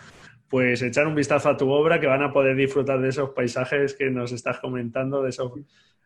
[0.54, 3.96] pues echar un vistazo a tu obra, que van a poder disfrutar de esos paisajes
[3.96, 5.52] que nos estás comentando, de, eso,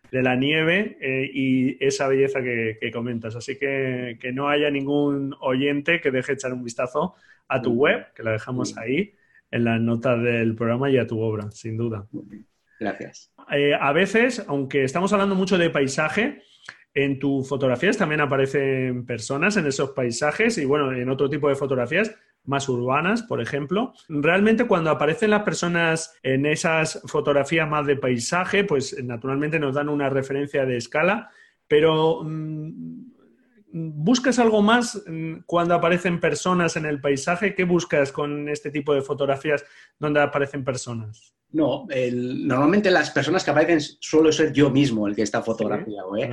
[0.10, 3.36] de la nieve eh, y esa belleza que, comentas.
[3.36, 7.16] Así que que no haya ningún oyente que deje echar un vistazo
[7.50, 9.16] a tu web, que la dejamos ahí
[9.52, 12.08] en las notas del programa y a tu obra, sin duda.
[12.80, 13.34] Gracias.
[13.52, 16.44] Eh, a veces, aunque estamos hablando mucho de paisaje,
[16.94, 21.56] en tus fotografías también aparecen personas en esos paisajes y bueno, en otro tipo de
[21.56, 22.12] fotografías
[22.44, 23.94] más urbanas, por ejemplo.
[24.10, 29.90] Realmente cuando aparecen las personas en esas fotografías más de paisaje, pues naturalmente nos dan
[29.90, 31.30] una referencia de escala,
[31.68, 33.12] pero mm,
[33.74, 37.54] ¿buscas algo más mm, cuando aparecen personas en el paisaje?
[37.54, 39.64] ¿Qué buscas con este tipo de fotografías
[40.00, 41.37] donde aparecen personas?
[41.52, 46.30] No, normalmente las personas que aparecen suelo ser yo mismo el que está fotografiado, ¿eh?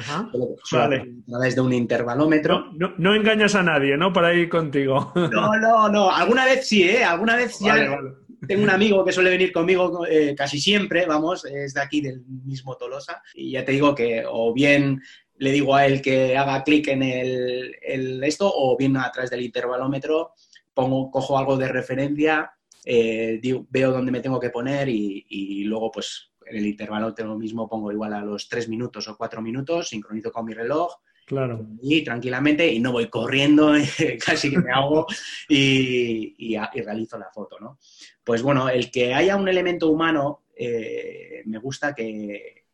[0.72, 1.14] vale.
[1.26, 2.72] A través de un intervalómetro.
[2.72, 4.12] No, engañas a nadie, ¿no?
[4.12, 5.12] Para ir contigo.
[5.14, 6.10] No, no, no.
[6.10, 7.04] Alguna vez sí, ¿eh?
[7.04, 7.98] Alguna vez ya
[8.46, 12.22] tengo un amigo que suele venir conmigo eh, casi siempre, vamos, es de aquí del
[12.44, 13.22] mismo Tolosa.
[13.34, 15.00] Y ya te digo que o bien
[15.36, 19.30] le digo a él que haga clic en el, el, esto, o bien a través
[19.30, 20.32] del intervalómetro
[20.74, 22.52] pongo, cojo algo de referencia
[22.84, 27.68] eh, veo dónde me tengo que poner y, luego pues en el intervalo lo mismo
[27.68, 30.94] pongo igual a los tres minutos o cuatro minutos, sincronizo con mi reloj
[31.24, 31.66] claro.
[31.80, 33.72] y tranquilamente y no voy corriendo,
[34.24, 35.06] casi que me hago
[35.48, 37.78] y, realizo la foto, ¿no?
[38.22, 42.64] Pues bueno, el que haya un elemento humano, eh, me gusta que,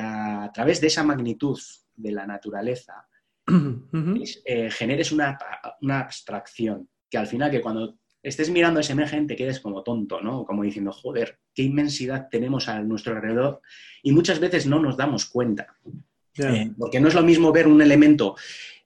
[0.00, 1.60] a través de esa magnitud
[1.94, 3.06] de la naturaleza
[4.44, 5.38] eh, generes una,
[5.82, 9.82] una abstracción, que al final que cuando estés mirando a esa imagen, te quedes como
[9.82, 10.44] tonto, ¿no?
[10.44, 13.60] Como diciendo, joder, qué inmensidad tenemos a nuestro alrededor
[14.02, 15.76] y muchas veces no nos damos cuenta.
[16.36, 18.34] Eh, porque no es lo mismo ver un elemento,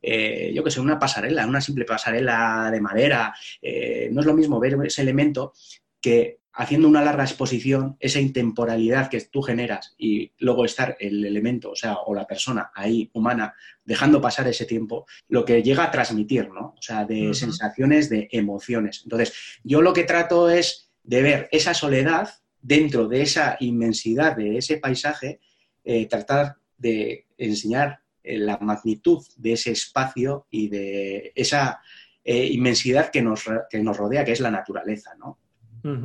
[0.03, 4.35] eh, yo que sé, una pasarela, una simple pasarela de madera, eh, no es lo
[4.35, 5.55] mismo ver ese elemento
[6.01, 11.71] que haciendo una larga exposición, esa intemporalidad que tú generas y luego estar el elemento,
[11.71, 15.90] o sea, o la persona ahí humana, dejando pasar ese tiempo, lo que llega a
[15.92, 16.75] transmitir, ¿no?
[16.77, 19.03] O sea, de sensaciones, de emociones.
[19.05, 22.29] Entonces, yo lo que trato es de ver esa soledad
[22.61, 25.38] dentro de esa inmensidad de ese paisaje,
[25.85, 31.81] eh, tratar de enseñar eh, la magnitud de ese espacio y de esa
[32.25, 35.38] eh, inmensidad que nos, que nos rodea, que es la naturaleza, ¿no?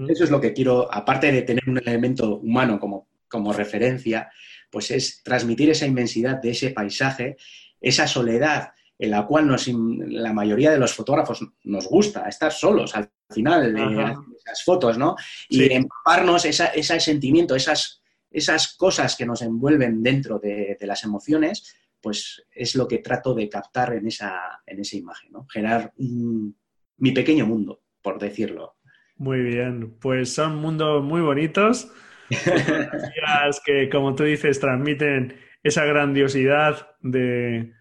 [0.09, 4.29] Eso es lo que quiero, aparte de tener un elemento humano como, como referencia,
[4.69, 7.37] pues es transmitir esa inmensidad de ese paisaje,
[7.79, 12.95] esa soledad en la cual nos, la mayoría de los fotógrafos nos gusta estar solos
[12.95, 15.15] al final de esas fotos, ¿no?
[15.49, 22.45] Y empaparnos ese sentimiento, esas, esas cosas que nos envuelven dentro de, las emociones, pues
[22.51, 25.47] es lo que trato de captar en esa, en esa imagen, ¿no?
[25.49, 28.75] Generar mi pequeño mundo, por decirlo.
[29.23, 31.89] Muy bien, pues son mundos muy bonitos.
[32.29, 37.71] fotografías que, como tú dices, transmiten esa grandiosidad de,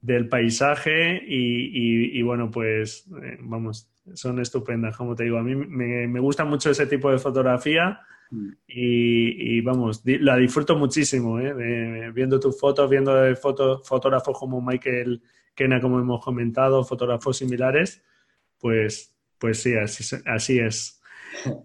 [0.00, 5.38] del paisaje y, bueno, pues eh, vamos, son estupendas, como te digo.
[5.38, 8.00] A mí me, gusta mucho ese tipo de fotografía
[8.32, 8.48] mm.
[8.66, 12.10] y, vamos, la disfruto muchísimo, ¿eh?
[12.12, 15.22] viendo tus fotos, viendo fotógrafos como Michael
[15.54, 18.02] Kena, como hemos comentado, fotógrafos similares,
[18.58, 20.98] pues, pues sí, así, así es.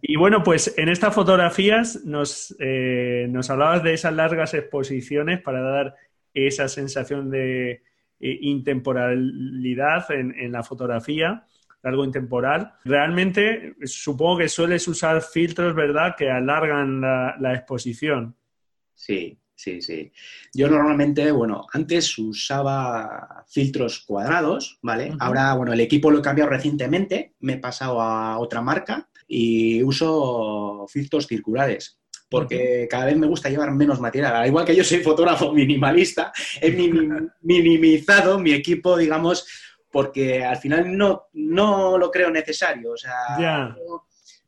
[0.01, 5.61] Y bueno, pues en estas fotografías nos, eh, nos hablabas de esas largas exposiciones para
[5.61, 5.95] dar
[6.33, 11.45] esa sensación de eh, intemporalidad en, la fotografía,
[11.81, 12.73] algo intemporal.
[12.85, 18.35] Realmente supongo que sueles usar filtros, ¿verdad?, que alargan la, exposición.
[18.95, 20.11] Sí, sí, sí.
[20.53, 25.13] Yo normalmente, bueno, antes usaba filtros cuadrados, ¿vale?
[25.19, 29.81] Ahora, bueno, el equipo lo he cambiado recientemente, me he pasado a otra marca y
[29.83, 31.99] uso filtros circulares
[32.33, 34.35] porque cada vez me gusta llevar menos material.
[34.35, 36.71] Al igual que yo soy fotógrafo minimalista, he
[37.41, 39.45] minimizado mi equipo, digamos,
[39.91, 42.93] porque al final no, no lo creo necesario.
[42.93, 43.75] O sea,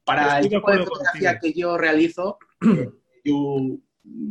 [0.03, 2.89] para el tipo de fotografía que yo realizo, eh,
[3.23, 3.77] yo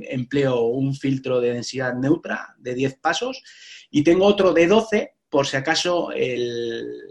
[0.03, 3.43] empleo un filtro de densidad neutra de 10 pasos
[3.91, 6.11] y tengo otro de 12 por si acaso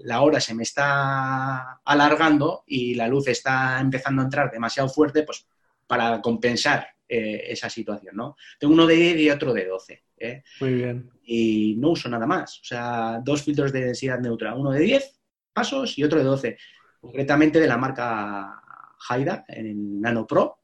[0.05, 5.23] la hora se me está alargando y la luz está empezando a entrar demasiado fuerte,
[5.23, 5.45] pues
[5.85, 8.37] para compensar eh, esa situación, ¿no?
[8.57, 10.03] Tengo uno de 10 y otro de 12.
[10.17, 10.43] ¿eh?
[10.61, 11.11] Muy bien.
[11.25, 12.61] Y no uso nada más.
[12.61, 15.19] O sea, dos filtros de densidad neutra, uno de 10
[15.51, 16.57] pasos y otro de 12.
[17.01, 18.61] Concretamente de la marca
[19.09, 20.62] Haida, en el Nano Pro.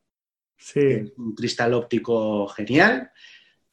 [0.59, 1.11] Sí.
[1.17, 3.11] Un cristal óptico genial.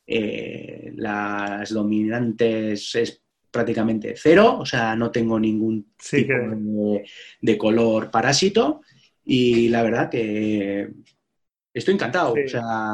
[0.07, 7.03] Eh, las dominantes es prácticamente cero, o sea, no tengo ningún tipo
[7.41, 8.83] de, color parásito
[9.25, 10.91] y la verdad que
[11.79, 12.35] estoy encantado.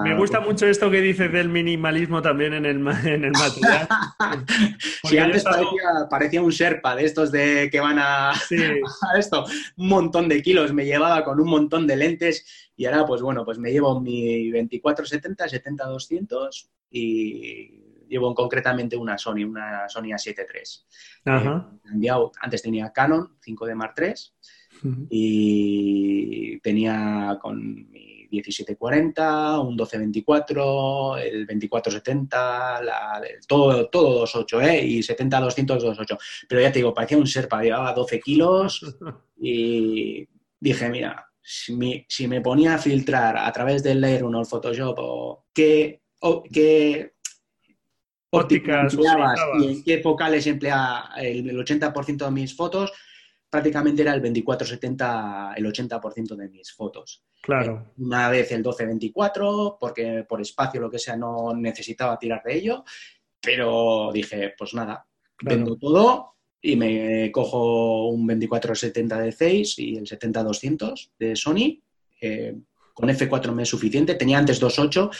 [0.02, 3.88] Me gusta mucho esto que dices del minimalismo también en el, en el material.
[5.04, 5.44] sí, antes
[6.10, 8.32] parecía, un Sherpa de estos de que van a,
[9.16, 9.44] esto,
[9.76, 13.44] un montón de kilos me llevaba con un montón de lentes y ahora pues bueno,
[13.44, 20.44] pues me llevo mi 2470, 70-200 y llevo concretamente una Sony, una Sony A7
[21.24, 22.04] III.
[22.04, 31.46] Eh, antes tenía Canon 5D Mark III y tenía con mi 1740, un 1224, el
[31.46, 34.84] 2470, la, todo, todo 2.8, ¿eh?
[34.84, 36.18] Y 70-200, 2.8.
[36.48, 38.96] Pero ya te digo, parecía un Serpa, llevaba 12 kilos
[39.40, 40.26] y
[40.58, 45.44] dije, mira, si me, ponía a filtrar a través del Lightroom o el Photoshop o
[45.52, 46.02] qué,
[46.52, 47.12] qué
[48.30, 48.96] ópticas
[49.58, 52.92] y en qué focales emplea el, el 80% de mis fotos,
[53.52, 57.22] prácticamente era el 24-70 el 80% de mis fotos.
[57.42, 57.84] Claro.
[57.86, 62.54] Eh, una vez el 12-24, porque por espacio lo que sea no necesitaba tirar de
[62.54, 62.82] ello,
[63.42, 65.06] pero dije, pues nada,
[65.42, 71.82] vendo todo y me cojo un 24-70 de 6 y el 70-200 de Sony.
[72.22, 72.56] Eh,
[72.94, 75.10] con F4 me es suficiente, tenía antes 2.8,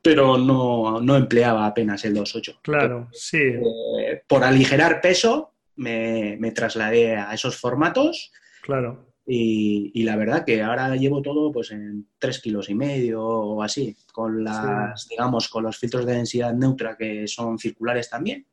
[0.00, 2.60] pero no, no, empleaba apenas el 2.8.
[2.62, 3.42] Claro, sí.
[3.42, 8.32] Eh, por aligerar peso, me, trasladé a esos formatos.
[8.62, 9.12] Claro.
[9.26, 13.96] Y, la verdad que ahora llevo todo pues en tres kilos y medio o así,
[14.12, 18.46] con las, digamos, con los filtros de densidad neutra que son circulares también.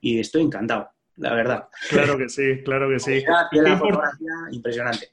[0.00, 1.68] Y estoy encantado la verdad.
[1.90, 3.22] Claro que sí, claro que sí.
[3.52, 5.08] La fotografía impresionante.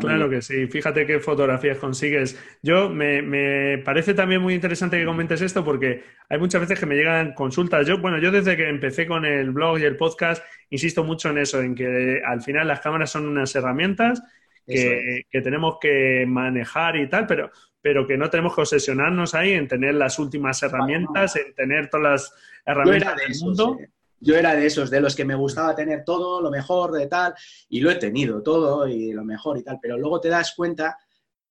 [0.00, 2.38] claro que sí, fíjate qué fotografías consigues.
[2.62, 6.96] Yo me, parece también muy interesante que comentes esto porque hay muchas veces que me
[6.96, 7.86] llegan consultas.
[7.86, 11.38] Yo, bueno, yo desde que empecé con el blog y el podcast, insisto mucho en
[11.38, 14.22] eso, en que al final las cámaras son unas herramientas
[14.66, 19.68] que, tenemos que manejar y tal, pero, pero que no tenemos que obsesionarnos ahí en
[19.68, 22.34] tener las últimas herramientas, en tener todas las
[22.66, 23.78] herramientas del mundo.
[24.24, 27.34] Yo era de esos, de los que me gustaba tener todo, lo mejor, de tal,
[27.68, 30.96] y lo he tenido todo y lo mejor y tal, pero luego te das cuenta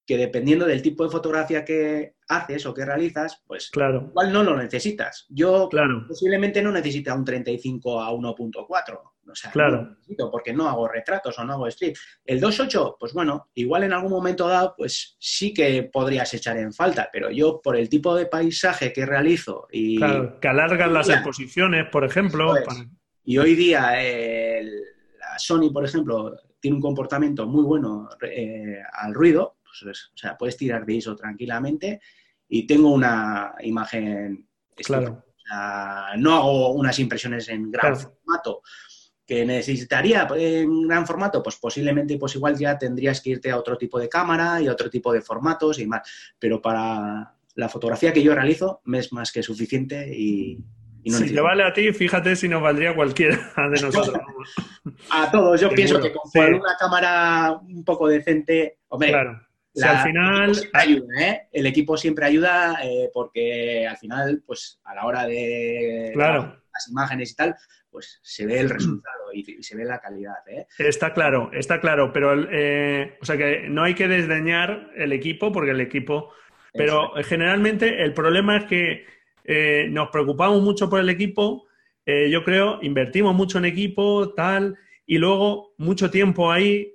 [0.05, 4.07] que dependiendo del tipo de fotografía que haces o que realizas, pues claro.
[4.09, 5.25] igual no lo necesitas.
[5.29, 5.69] Yo
[6.07, 9.12] posiblemente no necesite un 35 a 1.4.
[9.29, 9.81] O sea, claro.
[9.83, 11.95] no necesito porque no hago retratos o no hago strip.
[12.25, 16.73] El 2.8, pues bueno, igual en algún momento dado, pues sí que podrías echar en
[16.73, 19.97] falta, pero yo por el tipo de paisaje que realizo y...
[19.97, 22.53] Claro, que alargan las exposiciones, por ejemplo.
[23.23, 29.57] Y hoy día la Sony, por ejemplo, tiene un comportamiento muy bueno eh, al ruido,
[29.63, 32.01] pues, o sea, puedes tirar de ISO tranquilamente
[32.47, 34.47] y tengo una imagen...
[34.75, 35.23] Claro.
[36.17, 38.61] no hago unas impresiones en gran formato,
[39.25, 43.77] que necesitaría en gran formato, pues posiblemente, pues igual ya tendrías que irte a otro
[43.77, 46.01] tipo de cámara y a otro tipo de formatos y más.
[46.37, 50.59] Pero para la fotografía que yo realizo me es más que suficiente y,
[51.05, 53.37] si te vale a ti, fíjate si nos valdría cualquiera
[53.71, 54.23] de nosotros.
[55.11, 59.41] a todos, yo pienso que con una cámara un poco decente, hombre, claro.
[59.83, 61.47] al final ayuda, ¿eh?
[61.51, 66.13] el equipo siempre ayuda eh, porque al final, pues a la hora de
[66.73, 67.55] las imágenes y tal,
[67.89, 70.35] pues se ve el resultado y, se ve la calidad.
[70.47, 70.65] ¿eh?
[70.77, 75.71] Está claro, está claro, pero o sea que no hay que desdeñar el equipo porque
[75.71, 76.33] el equipo,
[76.73, 79.05] pero generalmente el problema es que
[79.45, 81.67] eh, nos preocupamos mucho por el equipo,
[82.05, 86.93] eh, yo creo, invertimos mucho en equipo, tal, y luego mucho tiempo ahí,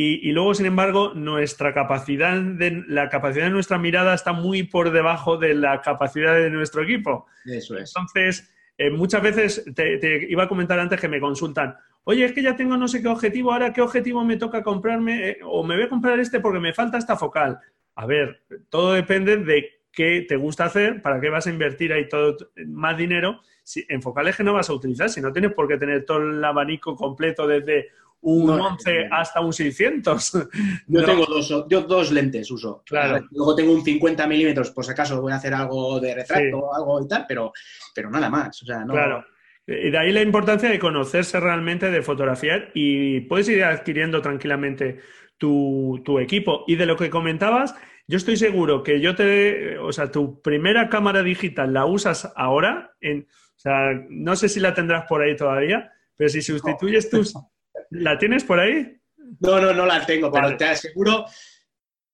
[0.00, 4.92] y, luego, sin embargo, nuestra capacidad, de, la capacidad de nuestra mirada está muy por
[4.92, 7.26] debajo de la capacidad de nuestro equipo.
[7.44, 7.92] Eso es.
[7.96, 8.48] Entonces,
[8.78, 12.56] eh, muchas veces te, iba a comentar antes que me consultan, oye, es que ya
[12.56, 15.88] tengo no sé qué objetivo, ahora qué objetivo me toca comprarme, o me voy a
[15.88, 17.58] comprar este porque me falta esta focal.
[17.96, 22.08] A ver, todo depende de qué te gusta hacer, para qué vas a invertir ahí
[22.08, 22.36] todo
[22.68, 25.76] más dinero si, en focales que no vas a utilizar, si no tienes por qué
[25.76, 27.88] tener todo el abanico completo desde
[28.22, 30.32] un 11 hasta un 600.
[30.86, 32.82] Yo tengo dos, yo dos lentes uso.
[32.84, 33.24] Claro.
[33.30, 36.74] Luego tengo un 50 milímetros, por si acaso voy a hacer algo de retrato o
[36.74, 37.52] algo y tal, pero,
[37.94, 38.62] pero nada más.
[38.62, 38.92] O sea, no...
[38.92, 39.24] Claro.
[39.66, 44.98] Y de ahí la importancia de conocerse realmente, de fotografiar y puedes ir adquiriendo tranquilamente
[45.36, 46.64] tu, tu equipo.
[46.66, 47.74] Y de lo que comentabas,
[48.06, 52.94] yo estoy seguro que yo te, o sea, tu primera cámara digital la usas ahora,
[53.02, 57.34] en, o sea, no sé si la tendrás por ahí todavía, pero si sustituyes tus,
[57.90, 59.00] ¿la tienes por ahí?
[59.40, 61.26] No, no, no la tengo, pero te aseguro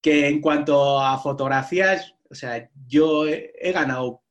[0.01, 4.23] que en cuanto a fotografías, o sea, yo he, ganado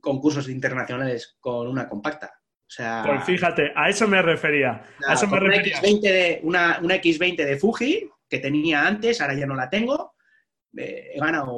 [0.00, 2.40] concursos internacionales con una compacta.
[2.66, 4.82] O sea, pues fíjate, a eso me refería.
[5.06, 5.80] a eso me refería.
[5.80, 10.14] X20 de, una, una X20 de Fuji que tenía antes, ahora ya no la tengo
[10.76, 11.54] he ganado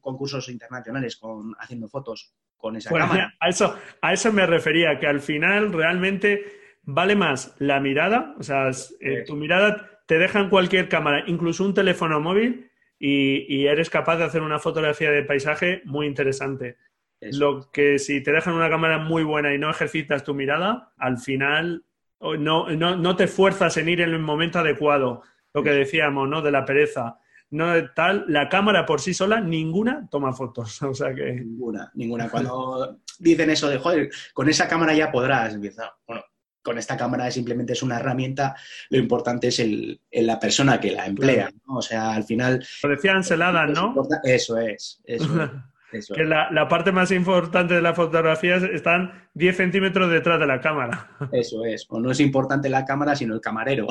[0.00, 3.34] concursos internacionales con, haciendo fotos con esa pues cámara.
[3.40, 8.42] A eso, a eso me refería, que al final realmente vale más la mirada, o
[8.42, 8.70] sea,
[9.00, 14.16] eh, tu mirada te deja en cualquier cámara, incluso un teléfono móvil, y, eres capaz
[14.16, 16.78] de hacer una fotografía de paisaje muy interesante.
[17.20, 21.18] Lo que si te dejan una cámara muy buena y no ejercitas tu mirada, al
[21.18, 21.84] final
[22.20, 25.22] no, no, no te fuerzas en ir en el momento adecuado.
[25.52, 26.42] Lo que decíamos, ¿no?
[26.42, 27.18] De la pereza
[27.50, 30.82] no tal, la cámara por sí sola, ninguna toma fotos.
[30.82, 31.32] O sea que...
[31.32, 32.28] Ninguna, ninguna.
[32.28, 36.22] Cuando dicen eso de, joder, con esa cámara ya podrás, empieza, bueno,
[36.68, 38.54] con esta cámara simplemente es una herramienta,
[38.90, 41.76] lo importante es el, la persona que la emplea, ¿no?
[41.76, 42.62] O sea, al final...
[42.82, 43.94] Lo decía Anselada, ¿no?
[44.22, 45.50] Eso es, eso es.
[46.14, 51.08] que la, parte más importante de la fotografía están 10 centímetros detrás de la cámara.
[51.32, 51.86] Eso es.
[51.88, 53.86] O no es importante la cámara, sino el camarero.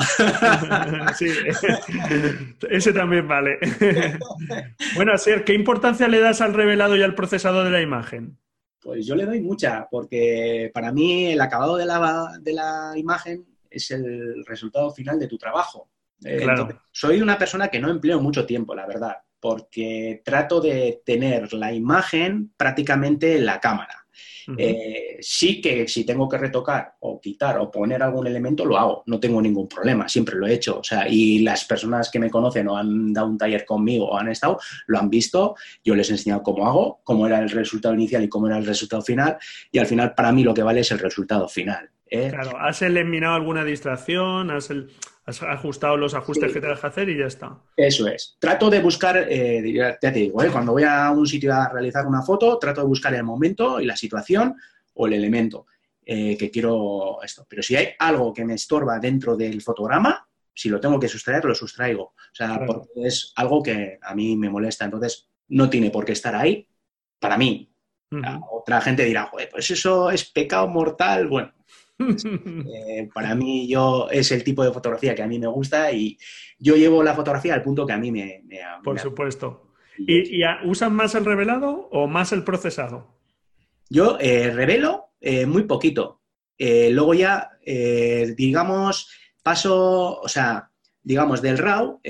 [1.17, 1.31] sí,
[2.69, 3.57] ese también vale.
[4.93, 8.37] bueno, Ser, ¿qué importancia le das al revelado y al procesado de la imagen?
[8.87, 13.45] Pues yo le doy mucha, porque para mí el acabado de la, de la imagen
[13.69, 15.89] es el resultado final de tu trabajo.
[16.19, 16.69] Claro.
[16.91, 21.71] soy una persona que no empleo mucho tiempo, la verdad porque trato de tener la
[21.71, 24.06] imagen prácticamente en la cámara.
[24.57, 29.03] Eh, sí que si tengo que retocar o quitar o poner algún elemento, lo hago,
[29.07, 30.79] no tengo ningún problema, siempre lo he hecho.
[30.79, 34.17] O sea, y las personas que me conocen o han dado un taller conmigo o
[34.17, 37.93] han estado, lo han visto, yo les he enseñado cómo hago, cómo era el resultado
[37.93, 39.37] inicial y cómo era el resultado final,
[39.71, 41.89] y al final para mí lo que vale es el resultado final.
[42.09, 42.29] ¿eh?
[42.29, 44.69] Claro, has eliminado alguna distracción, has,
[45.27, 47.57] ajustado los ajustes que te deja hacer y ya está.
[47.75, 48.37] Eso es.
[48.39, 50.49] Trato de buscar, eh, ya te digo, ¿eh?
[50.49, 53.85] cuando voy a un sitio a realizar una foto, trato de buscar el momento y
[53.85, 54.55] la situación
[54.93, 55.65] o el elemento
[56.05, 57.45] que quiero esto.
[57.49, 60.25] Pero si hay algo que me estorba dentro del fotograma,
[60.57, 62.03] si lo tengo que sustraer, lo sustraigo.
[62.03, 64.85] O sea, porque es algo que a mí me molesta.
[64.85, 66.67] Entonces, no tiene por qué estar ahí
[67.19, 67.71] para mí.
[68.51, 71.27] Otra gente dirá, joder, pues eso es pecado mortal.
[71.27, 71.53] Bueno,
[71.99, 76.17] eh, para mí yo es el tipo de fotografía que a mí me gusta y
[76.59, 78.43] yo llevo la fotografía al punto que a mí me...
[78.83, 79.73] Por supuesto.
[79.97, 83.17] ¿Y, usan más el revelado o más el procesado?
[83.89, 86.21] Yo eh, revelo eh, muy poquito.
[86.59, 87.51] luego ya,
[88.35, 90.69] digamos, paso, o sea,
[91.01, 92.01] digamos, del RAW,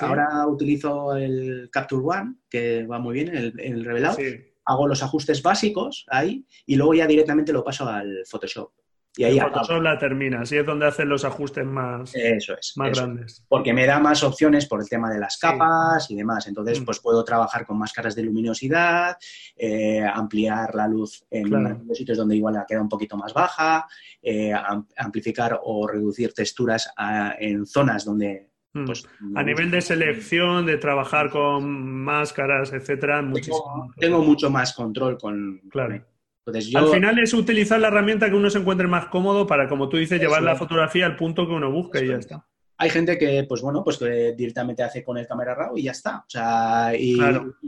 [0.00, 4.18] ahora utilizo el Capture One, que va muy bien, el, el revelado.
[4.64, 8.70] Hago los ajustes básicos ahí y luego ya directamente lo paso al Photoshop.
[9.14, 12.98] Y ahí Photoshop la termina, así es donde hacen los ajustes más, eso es, más
[12.98, 13.44] grandes.
[13.46, 16.46] Porque me da más opciones por el tema de las capas y demás.
[16.46, 16.84] Entonces, mm.
[16.84, 19.18] pues puedo trabajar con máscaras de luminosidad,
[19.54, 21.50] eh, ampliar la luz en
[21.86, 23.86] los sitios donde igual la queda un poquito más baja,
[24.22, 24.52] eh,
[24.96, 26.90] amplificar o reducir texturas
[27.38, 28.86] en zonas donde mm.
[28.86, 35.18] pues, a nivel de selección, de trabajar con máscaras, etcétera, tengo, tengo mucho más control
[35.18, 36.02] con, claro.
[36.46, 39.96] Al final es utilizar la herramienta que uno se encuentre más cómodo para, como tú
[39.96, 42.46] dices, llevar la fotografía al punto que uno busca y ya está.
[42.78, 45.92] Hay gente que, pues bueno, pues que directamente hace con el cámara RAW y ya
[45.92, 46.18] está.
[46.18, 47.16] O sea, y,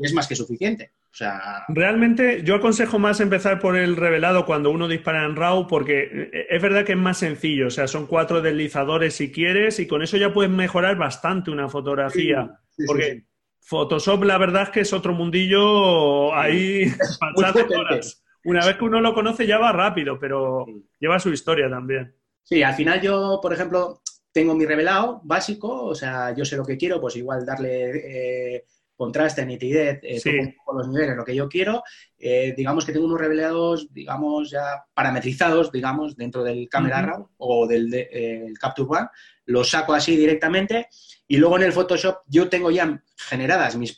[0.03, 0.91] es más que suficiente.
[1.05, 1.65] O sea...
[1.69, 6.47] Realmente yo aconsejo más empezar por el revelado cuando uno dispara en RAW porque eh,
[6.51, 7.69] es verdad que es más sencillo.
[7.69, 11.69] O sea, son cuatro deslizadores si quieres y con eso ya puedes mejorar bastante una
[11.69, 12.59] fotografía.
[12.85, 13.27] porque
[13.61, 16.93] Photoshop la verdad es que es otro mundillo ahí
[17.37, 20.67] para horas una vez que uno lo conoce ya va rápido, pero
[20.99, 22.15] lleva su historia también.
[22.43, 24.03] Sí, al final yo, por ejemplo,
[24.35, 28.65] tengo mi revelado básico, o sea, yo sé lo que quiero, pues igual darle eh,
[28.97, 31.83] contraste, nitidez, eh, los niveles, lo que yo quiero.
[32.19, 37.67] Eh, digamos que tengo unos revelados, digamos, ya parametrizados, digamos, dentro del Camera Raw o
[37.67, 39.09] del de, Capture One.
[39.47, 40.89] Los saco así directamente
[41.29, 43.97] y luego en el Photoshop yo tengo ya generadas mis,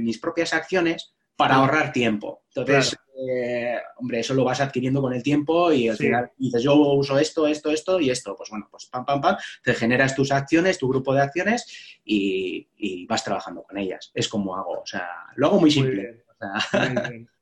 [0.00, 2.44] mis propias acciones para ahorrar tiempo.
[2.54, 6.74] Entonces, eh, hombre, eso lo vas adquiriendo con el tiempo y al final dices, yo
[6.74, 8.34] uso esto, esto, esto y esto.
[8.36, 13.06] Pues bueno, pues pam, pam, pam, te generas tus acciones, tu grupo de acciones y,
[13.06, 14.10] vas trabajando con ellas.
[14.14, 16.24] Es como hago, o sea, lo hago muy simple.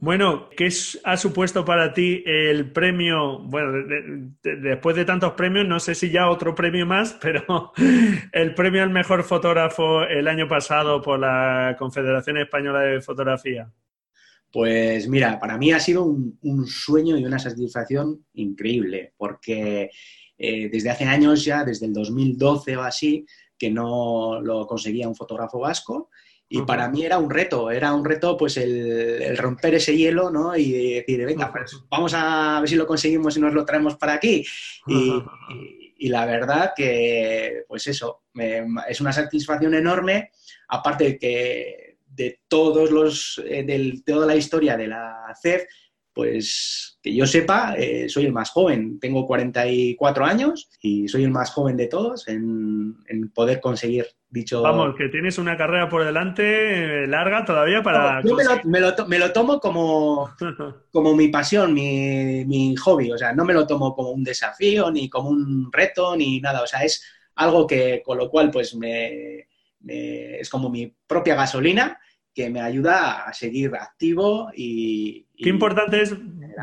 [0.00, 0.68] Bueno, ¿qué
[1.02, 3.40] ha supuesto para ti el premio?
[3.40, 3.84] Bueno,
[4.44, 7.72] después de tantos premios, no sé si ya otro premio más, pero
[8.30, 13.72] el premio al mejor fotógrafo el año pasado por la Confederación Española de Fotografía.
[14.52, 19.90] Pues mira, para mí ha sido un, sueño y una satisfacción increíble, porque
[20.38, 23.26] eh, desde hace años ya, desde el 2012 o así,
[23.58, 26.10] que no lo conseguía un fotógrafo vasco
[26.50, 30.56] y para mí era un reto, era un reto pues el, romper ese hielo, ¿no?
[30.56, 34.14] Y decir, venga, pues vamos a ver si lo conseguimos y nos lo traemos para
[34.14, 34.44] aquí.
[34.86, 38.22] Y, la verdad que, pues eso,
[38.88, 40.30] es una satisfacción enorme,
[40.68, 41.87] aparte de que
[42.18, 45.62] de todos los, eh, de toda la historia de la CEF,
[46.12, 51.30] pues que yo sepa, eh, soy el más joven, tengo 44 años y soy el
[51.30, 52.96] más joven de todos en,
[53.32, 54.62] poder conseguir dicho...
[54.62, 58.20] Vamos, que tienes una carrera por delante eh, larga todavía para...
[58.24, 60.28] yo me lo, tomo como,
[60.90, 65.08] como mi pasión, mi, hobby, o sea, no me lo tomo como un desafío, ni
[65.08, 67.00] como un reto, ni nada, o sea, es
[67.36, 69.46] algo que con lo cual pues me
[69.86, 71.98] es como mi propia gasolina
[72.34, 75.26] que me ayuda a seguir activo y...
[75.36, 76.14] Qué importante es,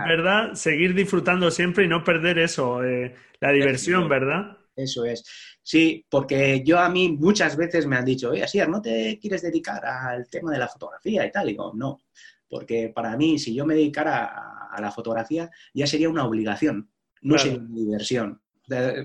[0.07, 0.53] ¿verdad?
[0.53, 4.57] Seguir disfrutando siempre y no perder eso, eh, la diversión, ¿verdad?
[4.75, 5.23] Eso es.
[5.61, 9.41] Sí, porque yo a mí muchas veces me han dicho, oye, Asier, ¿no te quieres
[9.41, 11.49] dedicar al tema de la fotografía y tal?
[11.49, 11.99] Y digo, no,
[12.47, 16.91] porque para mí, si yo me dedicara a, la fotografía, ya sería una obligación,
[17.21, 18.41] no sería una diversión.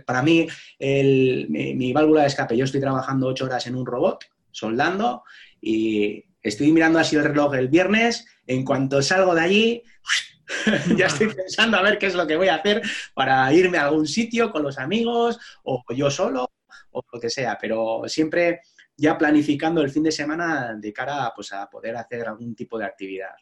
[0.07, 0.47] Para mí,
[0.79, 5.25] mi, mi válvula de escape, yo estoy trabajando ocho horas en un robot, soldando,
[5.61, 9.83] y estoy mirando así el reloj el viernes, en cuanto salgo de allí,
[10.97, 12.83] ya estoy pensando a ver qué es lo que voy a hacer
[13.15, 16.51] para irme a algún sitio con los amigos o yo solo
[16.93, 18.61] o lo que sea, pero siempre
[18.97, 22.85] ya planificando el fin de semana de cara pues, a poder hacer algún tipo de
[22.85, 23.35] actividad.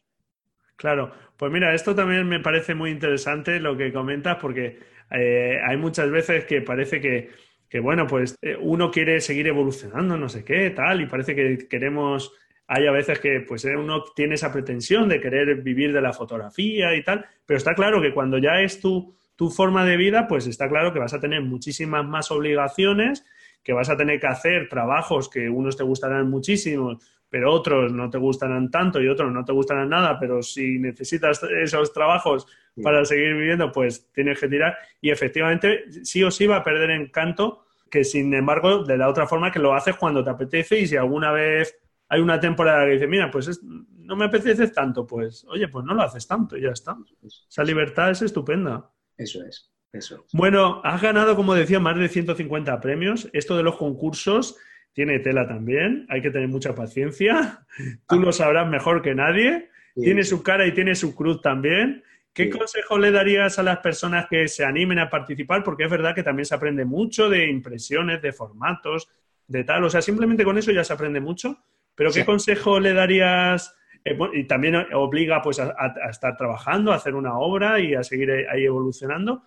[0.77, 4.79] Claro, pues mira, esto también me parece muy interesante lo que comentas porque
[5.11, 7.31] eh, hay muchas veces que parece que,
[7.69, 11.69] que bueno, pues eh, uno quiere seguir evolucionando, no sé qué, tal, y parece que
[11.69, 12.33] queremos
[12.71, 16.13] hay a veces que pues eh, uno tiene esa pretensión de querer vivir de la
[16.13, 20.29] fotografía y tal, pero está claro que cuando ya es tu, tu forma de vida,
[20.29, 23.25] pues está claro que vas a tener muchísimas más obligaciones,
[23.63, 26.99] que vas a tener que hacer trabajos que unos te gustarán muchísimo,
[27.31, 31.43] pero otros no te gustarán tanto y otros no te gustarán nada, pero si necesitas
[31.63, 32.47] esos trabajos
[32.83, 34.77] para seguir viviendo, pues tienes que tirar.
[35.01, 39.27] Y efectivamente, sí o sí va a perder encanto, que sin embargo, de la otra
[39.27, 41.77] forma que lo haces cuando te apetece y si alguna vez
[42.09, 45.95] hay una temporada que dice, mira, pues no me apetece tanto, pues oye, pues no
[45.95, 46.97] lo haces tanto y ya está.
[47.23, 48.91] Esa libertad es estupenda.
[49.17, 53.29] Eso es, eso Bueno, has ganado, como decía, más de 150 premios.
[53.33, 54.57] Esto de los concursos
[54.93, 57.67] tiene tela también, hay que tener mucha paciencia.
[58.09, 59.71] Tú lo sabrás mejor que nadie.
[59.95, 62.05] Tiene su cara y tiene su cruz también.
[62.45, 65.65] ¿Qué consejo le darías a las personas que se animen a participar?
[65.65, 69.09] Porque es verdad que también se aprende mucho de impresiones, de formatos,
[69.47, 69.83] de tal.
[69.85, 71.59] O sea, simplemente con eso ya se aprende mucho.
[71.95, 73.75] Pero ¿qué consejo le darías
[74.05, 75.75] eh, y también obliga pues, a,
[76.11, 79.43] estar trabajando, a hacer una obra y a seguir ahí evolucionando.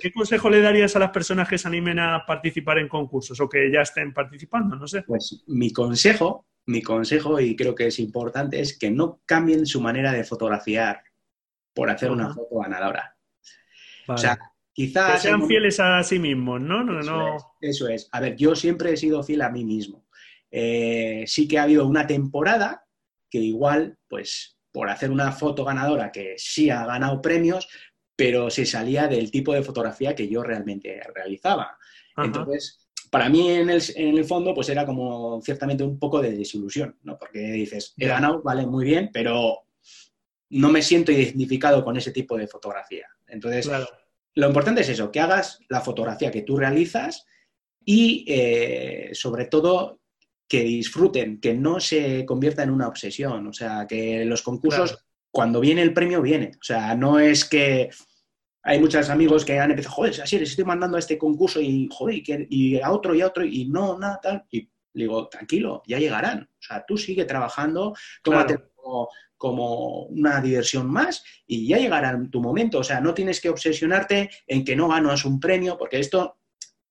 [0.00, 3.48] ¿Qué consejo le darías a las personas que se animen a participar en concursos o
[3.48, 4.74] que ya estén participando?
[4.74, 5.02] No sé.
[5.02, 9.80] Pues mi consejo, mi consejo, y creo que es importante, es que no cambien su
[9.80, 11.02] manera de fotografiar
[11.74, 13.16] por hacer una foto ganadora.
[14.08, 14.38] O sea,
[14.72, 15.12] quizás...
[15.14, 16.84] Que sean fieles a sí mismos, ¿no?
[16.84, 17.36] no, eso, no...
[17.36, 18.08] Es, eso es.
[18.12, 20.06] A ver, yo siempre he sido fiel a mí mismo.
[20.50, 22.86] Eh, sí que ha habido una temporada
[23.30, 27.68] que igual, pues, por hacer una foto ganadora que sí ha ganado premios,
[28.16, 31.78] pero se salía del tipo de fotografía que yo realmente realizaba.
[32.16, 37.16] Entonces, para mí en el, fondo, pues era como ciertamente un poco de desilusión, ¿no?
[37.18, 39.64] Porque dices, he ganado, vale, muy bien, pero
[40.50, 43.08] no me siento identificado con ese tipo de fotografía.
[43.26, 43.70] Entonces,
[44.34, 47.26] lo importante es eso, que hagas la fotografía que tú realizas
[47.84, 50.00] y eh, sobre todo
[50.48, 53.46] que disfruten, que no se convierta en una obsesión.
[53.46, 54.98] O sea, que los concursos,
[55.30, 56.52] cuando viene el premio, viene.
[56.60, 57.90] O sea, no es que
[58.62, 61.88] hay muchos amigos que han empezado, joder, así les estoy mandando a este concurso y,
[61.90, 64.44] joder, y, a otro y a otro, y no, nada, tal.
[64.50, 66.42] Y digo, tranquilo, ya llegarán.
[66.42, 69.08] O sea, tú sigue trabajando, tómate como,
[69.40, 72.80] como, una diversión más y ya llegará tu momento.
[72.80, 76.36] O sea, no tienes que obsesionarte en que no ganas un premio, porque esto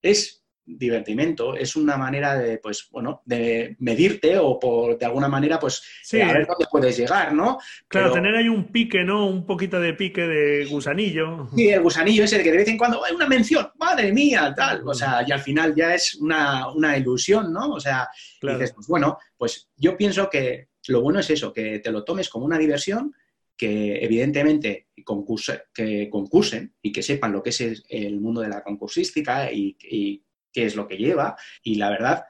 [0.02, 5.60] es divertimento, es una manera de, pues, bueno, de medirte o por, de alguna manera,
[5.60, 6.20] pues, sí.
[6.20, 7.58] a ver dónde puedes llegar, ¿no?
[7.86, 9.28] Claro, tener ahí un pique, ¿no?
[9.28, 11.48] Un poquito de pique de gusanillo.
[11.54, 14.52] Sí, el gusanillo ese de que de vez en cuando hay una mención, madre mía,
[14.56, 17.74] tal, o sea, y al final ya es una, ilusión, ¿no?
[17.74, 18.08] O sea,
[18.42, 22.28] dices, pues bueno, pues yo pienso que lo bueno es eso, que te lo tomes
[22.28, 23.14] como una diversión,
[23.56, 29.52] que evidentemente que concursen y que sepan lo que es el mundo de la concursística
[29.52, 31.36] y, y qué es lo que lleva.
[31.62, 32.24] Y la verdad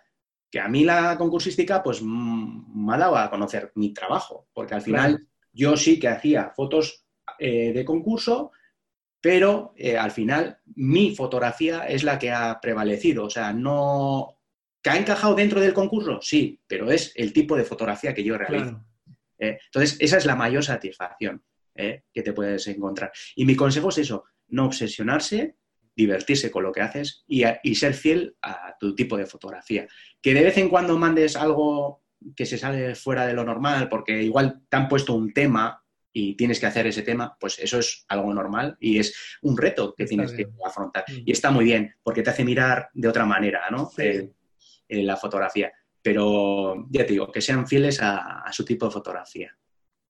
[0.51, 4.83] que a mí la concursística pues me ha dado a conocer mi trabajo, porque al
[4.83, 7.07] final yo sí que hacía fotos
[7.39, 8.51] eh, de concurso,
[9.21, 13.25] pero eh, al final mi fotografía es la que ha prevalecido.
[13.25, 14.40] O sea, no...
[14.83, 16.21] ¿Que ha encajado dentro del concurso?
[16.23, 18.85] Sí, pero es el tipo de fotografía que yo realizo.
[19.39, 21.43] Eh, entonces, esa es la mayor satisfacción
[21.75, 23.11] que te puedes encontrar.
[23.35, 25.57] Y mi consejo es eso, no obsesionarse,
[25.97, 29.87] divertirse con lo que haces y, ser fiel a tu tipo de fotografía.
[30.21, 32.03] Que de vez en cuando mandes algo
[32.37, 36.35] que se sale fuera de lo normal, porque igual te han puesto un tema y
[36.35, 40.07] tienes que hacer ese tema, pues eso es algo normal y es un reto que
[40.07, 41.05] tienes que afrontar.
[41.07, 41.23] Mm.
[41.25, 43.91] Y está muy bien, porque te hace mirar de otra manera, ¿no?
[44.91, 45.73] La fotografía.
[46.03, 49.57] Pero ya te digo, que sean fieles a, a su tipo de fotografía.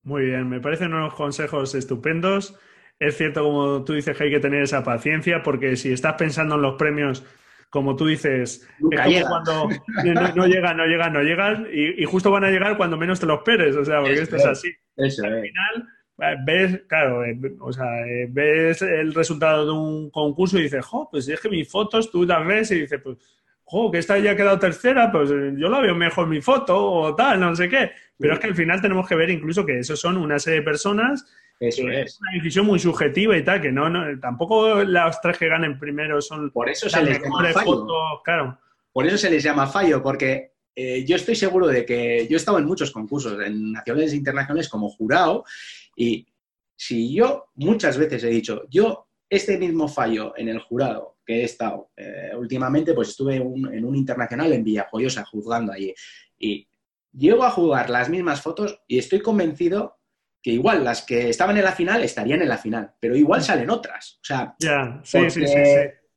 [0.03, 2.59] Muy bien, me parecen unos consejos estupendos
[3.01, 6.57] es cierto, como tú dices, que hay que tener esa paciencia, porque si estás pensando
[6.57, 7.25] en los premios,
[7.71, 9.69] como tú dices, es cuando
[10.05, 13.37] no, llegan, no llegan, no llegan, y, justo van a llegar cuando menos te lo
[13.37, 14.71] esperes, o sea, porque esto es así.
[14.99, 20.59] Al final, eh, ves, claro, eh, o sea, eh, ves el resultado de un concurso
[20.59, 23.17] y dices, jo, pues es que mis fotos tú las ves y dices, pues,
[23.71, 27.15] jo, que esta ya ha quedado tercera, pues yo la veo mejor mi foto o
[27.15, 27.93] tal, no sé qué.
[28.19, 30.65] Pero es que al final tenemos que ver incluso que esos son una serie de
[30.65, 31.25] personas
[31.61, 32.19] eso es.
[32.21, 36.21] una decisión muy subjetiva y tal, que no, no tampoco las tres que ganen primero
[36.21, 37.87] son Por eso se les llama fallo.
[38.25, 38.59] claro.
[38.93, 42.39] Por eso se les llama fallo, porque eh, yo estoy seguro de que yo he
[42.39, 45.45] estado en muchos concursos, en nacionales e internacionales como jurado,
[45.95, 46.27] y
[46.75, 51.45] si yo muchas veces he dicho, yo este mismo fallo en el jurado que he
[51.45, 51.91] estado.
[51.97, 55.95] Eh, últimamente, pues estuve en un internacional en Villajoyosa juzgando allí,
[56.39, 56.69] y
[57.13, 59.99] llego a jugar las mismas fotos y estoy convencido
[60.43, 63.71] que igual las que estaban en la final estarían en la final, pero igual salen
[63.71, 64.19] otras.
[64.23, 64.55] O sea,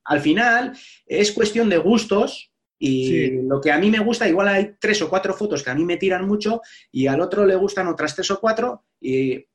[0.05, 0.73] al final
[1.05, 5.09] es cuestión de gustos y lo que a mí me gusta, igual hay tres o
[5.09, 8.29] cuatro fotos que a mí me tiran mucho y al otro le gustan otras tres
[8.31, 9.45] o cuatro y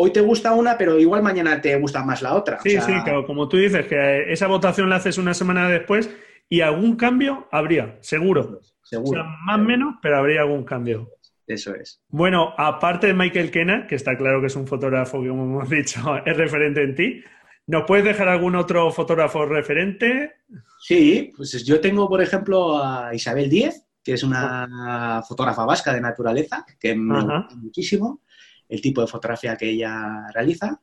[0.00, 2.60] hoy te gusta una, pero igual mañana te gusta más la otra.
[2.62, 6.08] Sí, sí, claro, como tú dices, que esa votación la haces una semana después
[6.48, 8.60] y algún cambio habría, seguro.
[8.82, 9.10] Seguro.
[9.10, 11.10] O sea, más o menos, pero habría algún cambio.
[11.46, 12.00] Eso es.
[12.08, 15.68] Bueno, aparte de Michael Kenna, que está claro que es un fotógrafo que, como hemos
[15.70, 17.24] dicho, es referente en ti,
[17.66, 20.36] ¿nos puedes dejar algún otro fotógrafo referente?
[20.80, 26.00] Sí, pues yo tengo, por ejemplo, a Isabel Díez, que es una fotógrafa vasca de
[26.00, 28.20] naturaleza, que me gusta muchísimo
[28.68, 30.80] el tipo de fotografía que ella realiza.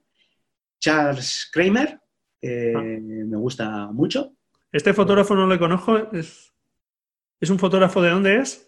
[0.79, 2.81] Charles Kramer, ah.
[2.81, 4.33] me gusta mucho.
[4.71, 6.11] Este fotógrafo no lo conozco.
[6.11, 6.53] ¿Es,
[7.39, 8.65] ¿Es un fotógrafo de dónde es?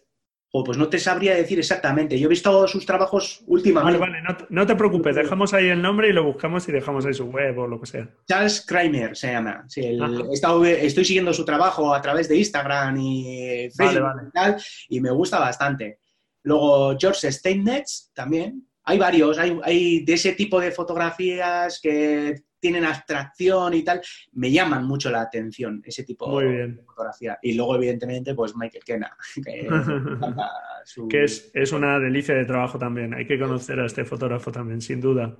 [0.63, 2.19] pues no te sabría decir exactamente.
[2.19, 3.99] Yo he visto sus trabajos últimamente.
[3.99, 7.13] Vale, vale, no, te preocupes, dejamos ahí el nombre y lo buscamos y dejamos ahí
[7.13, 8.09] su web o lo que sea.
[8.27, 9.65] Charles Kramer se llama.
[9.67, 14.57] estoy siguiendo su trabajo a través de Instagram y Facebook y tal,
[14.89, 15.99] y me gusta bastante.
[16.43, 18.63] Luego George Steinmetz también.
[18.89, 24.01] Hay varios, hay, hay de ese tipo de fotografías que tienen abstracción y tal,
[24.33, 27.37] me llaman mucho la atención ese tipo de fotografía.
[27.41, 29.15] Y luego, evidentemente, pues Michael Kenna,
[31.09, 33.13] que, es, es, una delicia de trabajo también.
[33.13, 35.37] Hay que conocer a este fotógrafo también, sin duda.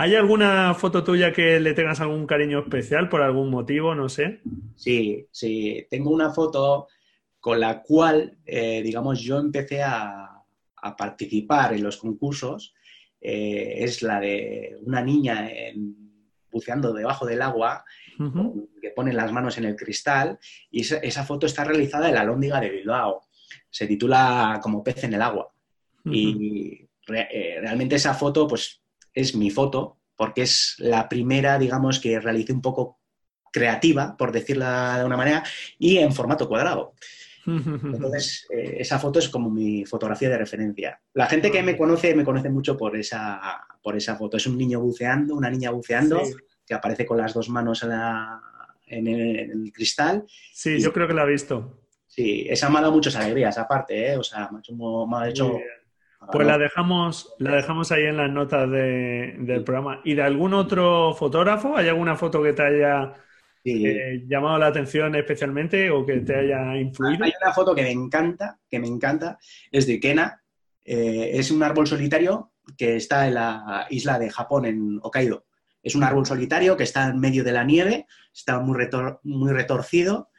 [0.00, 3.96] ¿Hay alguna foto tuya que le tengas algún cariño especial por algún motivo?
[3.96, 4.40] No sé.
[4.76, 5.88] Sí, sí.
[5.90, 6.86] Tengo una foto
[7.40, 10.24] con la cual, eh, digamos, yo empecé a,
[10.96, 12.72] participar en los concursos.
[13.20, 15.48] Eh, es la de una niña
[16.50, 17.84] buceando debajo del agua,
[18.82, 20.38] que pone las manos en el cristal,
[20.70, 23.28] y esa, foto está realizada en la Lóndiga de Bilbao.
[23.70, 25.52] Se titula Como pez en el agua.
[26.04, 32.18] Y eh, realmente esa foto, pues es mi foto, porque es la primera, digamos, que
[32.18, 32.98] realicé un poco
[33.52, 35.44] creativa, por decirla de una manera,
[35.78, 36.94] y en formato cuadrado.
[37.94, 41.00] Entonces, eh, esa foto es como mi fotografía de referencia.
[41.14, 43.40] La gente que me conoce, me conoce mucho por esa,
[43.82, 44.36] por esa foto.
[44.36, 46.22] Es un niño buceando, una niña buceando,
[46.66, 47.82] que aparece con las dos manos
[48.86, 50.24] en, el, cristal.
[50.52, 51.82] Sí, yo creo que la he visto.
[52.06, 54.16] Sí, esa me ha dado muchas alegrías, aparte, ¿eh?
[54.16, 55.58] O sea, me ha hecho
[56.32, 60.00] pues la dejamos, la dejamos ahí en las notas del programa.
[60.04, 61.76] ¿Y de algún otro fotógrafo?
[61.76, 63.14] ¿Hay alguna foto que te haya
[63.70, 67.24] eh, llamado la atención especialmente o que te haya influido?
[67.24, 69.38] Hay una foto que me encanta, que me encanta,
[69.70, 70.42] es de Kena.
[70.84, 75.46] Eh, es un árbol solitario que está en la isla de Japón, en Hokkaido.
[75.82, 78.88] Es un árbol solitario que está en medio de la nieve, está muy,
[79.22, 80.30] muy retorcido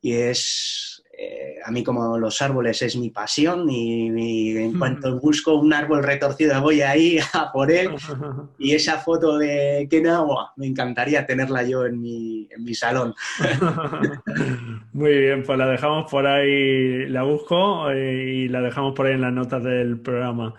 [0.00, 5.56] y es eh, a mí como los árboles es mi pasión y, en cuanto busco
[5.56, 7.90] un árbol retorcido voy ahí a por él
[8.58, 10.24] y esa foto de Kena
[10.56, 13.14] me encantaría tenerla yo en mi, salón.
[14.92, 19.14] Muy bien, pues la dejamos por ahí, la busco eh, y la dejamos por ahí
[19.14, 20.54] en las notas del programa.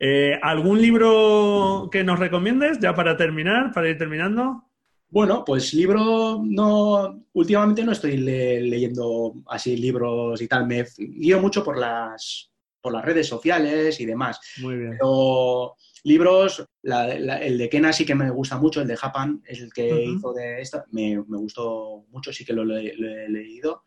[0.00, 4.64] Eh, ¿Algún libro que nos recomiendes ya para terminar, para ir terminando?
[5.12, 11.62] Bueno, pues libro no, últimamente no estoy leyendo así libros y tal, me guío mucho
[11.62, 12.50] por las,
[12.80, 14.40] por las redes sociales y demás.
[14.62, 14.92] Muy bien.
[14.92, 19.70] Pero libros, el de Kena sí que me gusta mucho, el de Japan, es el
[19.70, 23.84] que hizo de esto, me, gustó mucho, sí que lo, he leído,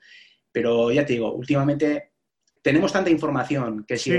[0.51, 2.11] pero ya te digo, últimamente
[2.61, 4.11] tenemos tanta información que si,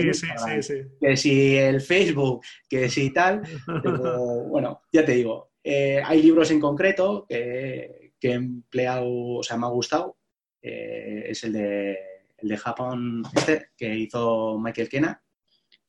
[1.00, 3.42] que si el Facebook, que si tal,
[3.84, 9.56] pero, bueno, ya te digo, eh, hay libros en concreto que, he empleado, o sea,
[9.56, 10.16] me ha gustado.
[10.62, 11.98] Eh, es el de,
[12.38, 15.20] el de Japón este, que hizo Michael Kena.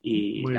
[0.02, 0.56] Y muy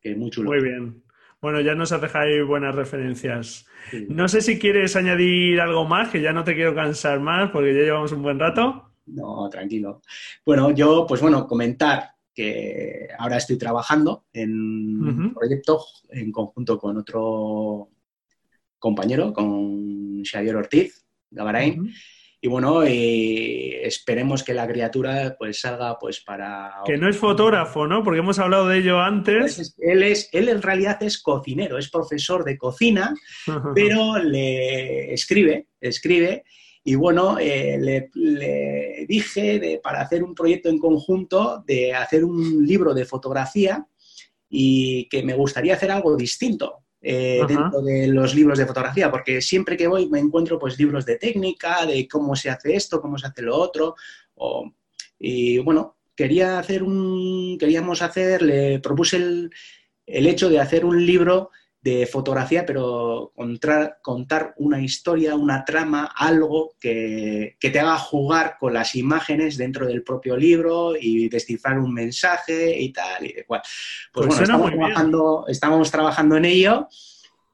[0.00, 0.48] Que, muy chulo.
[0.48, 1.02] Muy bien.
[1.42, 3.66] Bueno, ya nos has dejado ahí buenas referencias.
[4.08, 7.74] No sé si quieres añadir algo más, que ya no te quiero cansar más porque
[7.74, 8.92] ya llevamos un buen rato.
[9.04, 10.00] No, tranquilo.
[10.44, 14.52] Bueno, yo, pues bueno, comentar que ahora estoy trabajando en
[15.06, 17.90] un proyecto en conjunto con otro
[18.78, 21.92] compañero, con Xavier Ortiz, Gabarain.
[22.40, 26.74] Y bueno, esperemos que la criatura pues salga pues para...
[26.84, 28.04] Que no es fotógrafo, ¿no?
[28.04, 29.56] Porque hemos hablado de ello antes.
[29.56, 33.14] Pues él, es, él en realidad es cocinero, es profesor de cocina,
[33.74, 36.44] pero le escribe, escribe.
[36.84, 42.64] Y bueno, eh, le, dije de, para hacer un proyecto en conjunto, de hacer un
[42.64, 43.84] libro de fotografía
[44.48, 46.85] y que me gustaría hacer algo distinto.
[47.08, 51.06] Eh, dentro de los libros de fotografía, porque siempre que voy me encuentro pues libros
[51.06, 53.94] de técnica, de cómo se hace esto, cómo se hace lo otro,
[55.16, 59.52] y bueno, quería hacer un, queríamos hacer, le propuse el,
[60.04, 61.50] el hecho de hacer un libro
[61.86, 63.32] de fotografía, pero
[64.02, 70.02] contar una historia, una trama, algo que, te haga jugar con las imágenes dentro del
[70.02, 73.60] propio libro y descifrar un mensaje y tal y de cual.
[74.12, 76.88] Pues, pues bueno, estamos trabajando, estamos trabajando en ello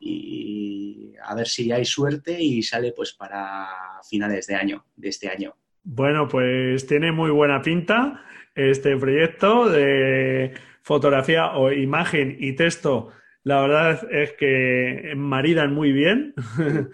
[0.00, 3.68] y a ver si hay suerte y sale pues para
[4.08, 5.54] finales de año, de este año.
[5.82, 8.24] Bueno, pues tiene muy buena pinta
[8.54, 13.10] este proyecto de fotografía o imagen y texto
[13.44, 16.34] la verdad es que maridan muy bien.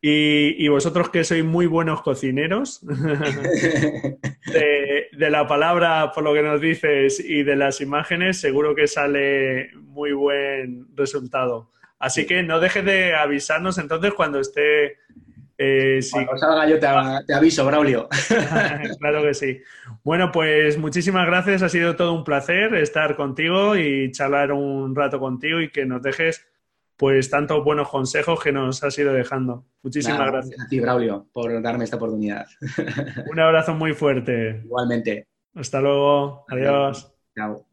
[0.00, 4.18] y, vosotros que sois muy buenos cocineros, de,
[5.30, 10.12] la palabra, por lo que nos dices, y de las imágenes, seguro que sale muy
[10.12, 11.70] buen resultado.
[11.98, 14.98] Así que no dejes de avisarnos entonces cuando esté
[15.62, 18.08] eh, Cuando salga yo te, aviso, Braulio.
[18.98, 19.60] claro que sí.
[20.02, 21.62] Bueno, pues muchísimas gracias.
[21.62, 26.02] Ha sido todo un placer estar contigo y charlar un rato contigo y que nos
[26.02, 26.46] dejes
[26.96, 29.64] pues tantos buenos consejos que nos has ido dejando.
[29.82, 30.60] Muchísimas gracias.
[30.60, 32.46] A ti, Braulio, por darme esta oportunidad.
[33.30, 34.62] un abrazo muy fuerte.
[34.64, 35.28] Igualmente.
[35.54, 36.44] Hasta luego.
[36.48, 37.12] Adiós.
[37.36, 37.71] Chao.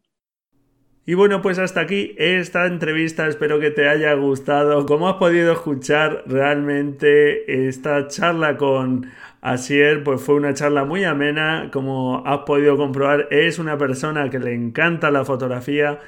[1.05, 4.85] Y bueno, pues hasta aquí esta entrevista, espero que te haya gustado.
[4.85, 9.07] Como has podido escuchar, realmente esta charla con
[9.41, 14.39] Asier pues fue una charla muy amena, como has podido comprobar, es una persona que
[14.39, 15.99] le encanta la fotografía.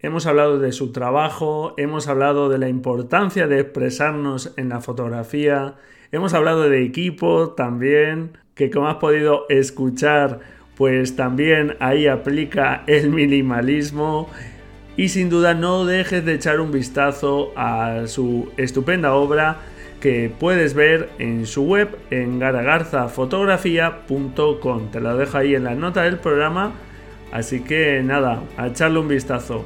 [0.00, 5.74] Hemos hablado de su trabajo, hemos hablado de la importancia de expresarnos en la fotografía,
[6.12, 10.38] hemos hablado de equipo también, que como has podido escuchar,
[10.78, 14.30] pues también ahí aplica el minimalismo
[14.96, 19.56] y sin duda no dejes de echar un vistazo a su estupenda obra
[20.00, 24.90] que puedes ver en su web en garagarzafotografía.com.
[24.92, 26.74] Te lo dejo ahí en la nota del programa,
[27.32, 29.64] así que nada, a echarle un vistazo.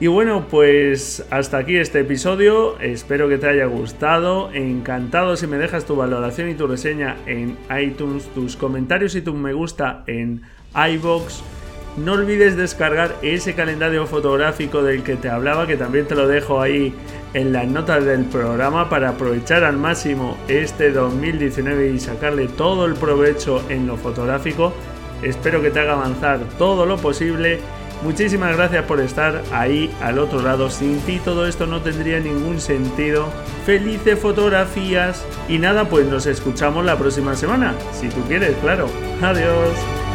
[0.00, 2.78] Y bueno, pues hasta aquí este episodio.
[2.78, 4.52] Espero que te haya gustado.
[4.52, 9.34] Encantado si me dejas tu valoración y tu reseña en iTunes, tus comentarios y tu
[9.34, 10.42] me gusta en
[10.92, 11.42] iBox.
[11.96, 16.60] No olvides descargar ese calendario fotográfico del que te hablaba, que también te lo dejo
[16.60, 16.94] ahí
[17.34, 22.94] en las notas del programa para aprovechar al máximo este 2019 y sacarle todo el
[22.94, 24.72] provecho en lo fotográfico.
[25.24, 27.58] Espero que te haga avanzar todo lo posible
[28.02, 30.70] Muchísimas gracias por estar ahí al otro lado.
[30.70, 33.28] Sin ti todo esto no tendría ningún sentido.
[33.66, 35.24] Felices fotografías.
[35.48, 37.74] Y nada, pues nos escuchamos la próxima semana.
[37.92, 38.88] Si tú quieres, claro.
[39.20, 40.07] Adiós.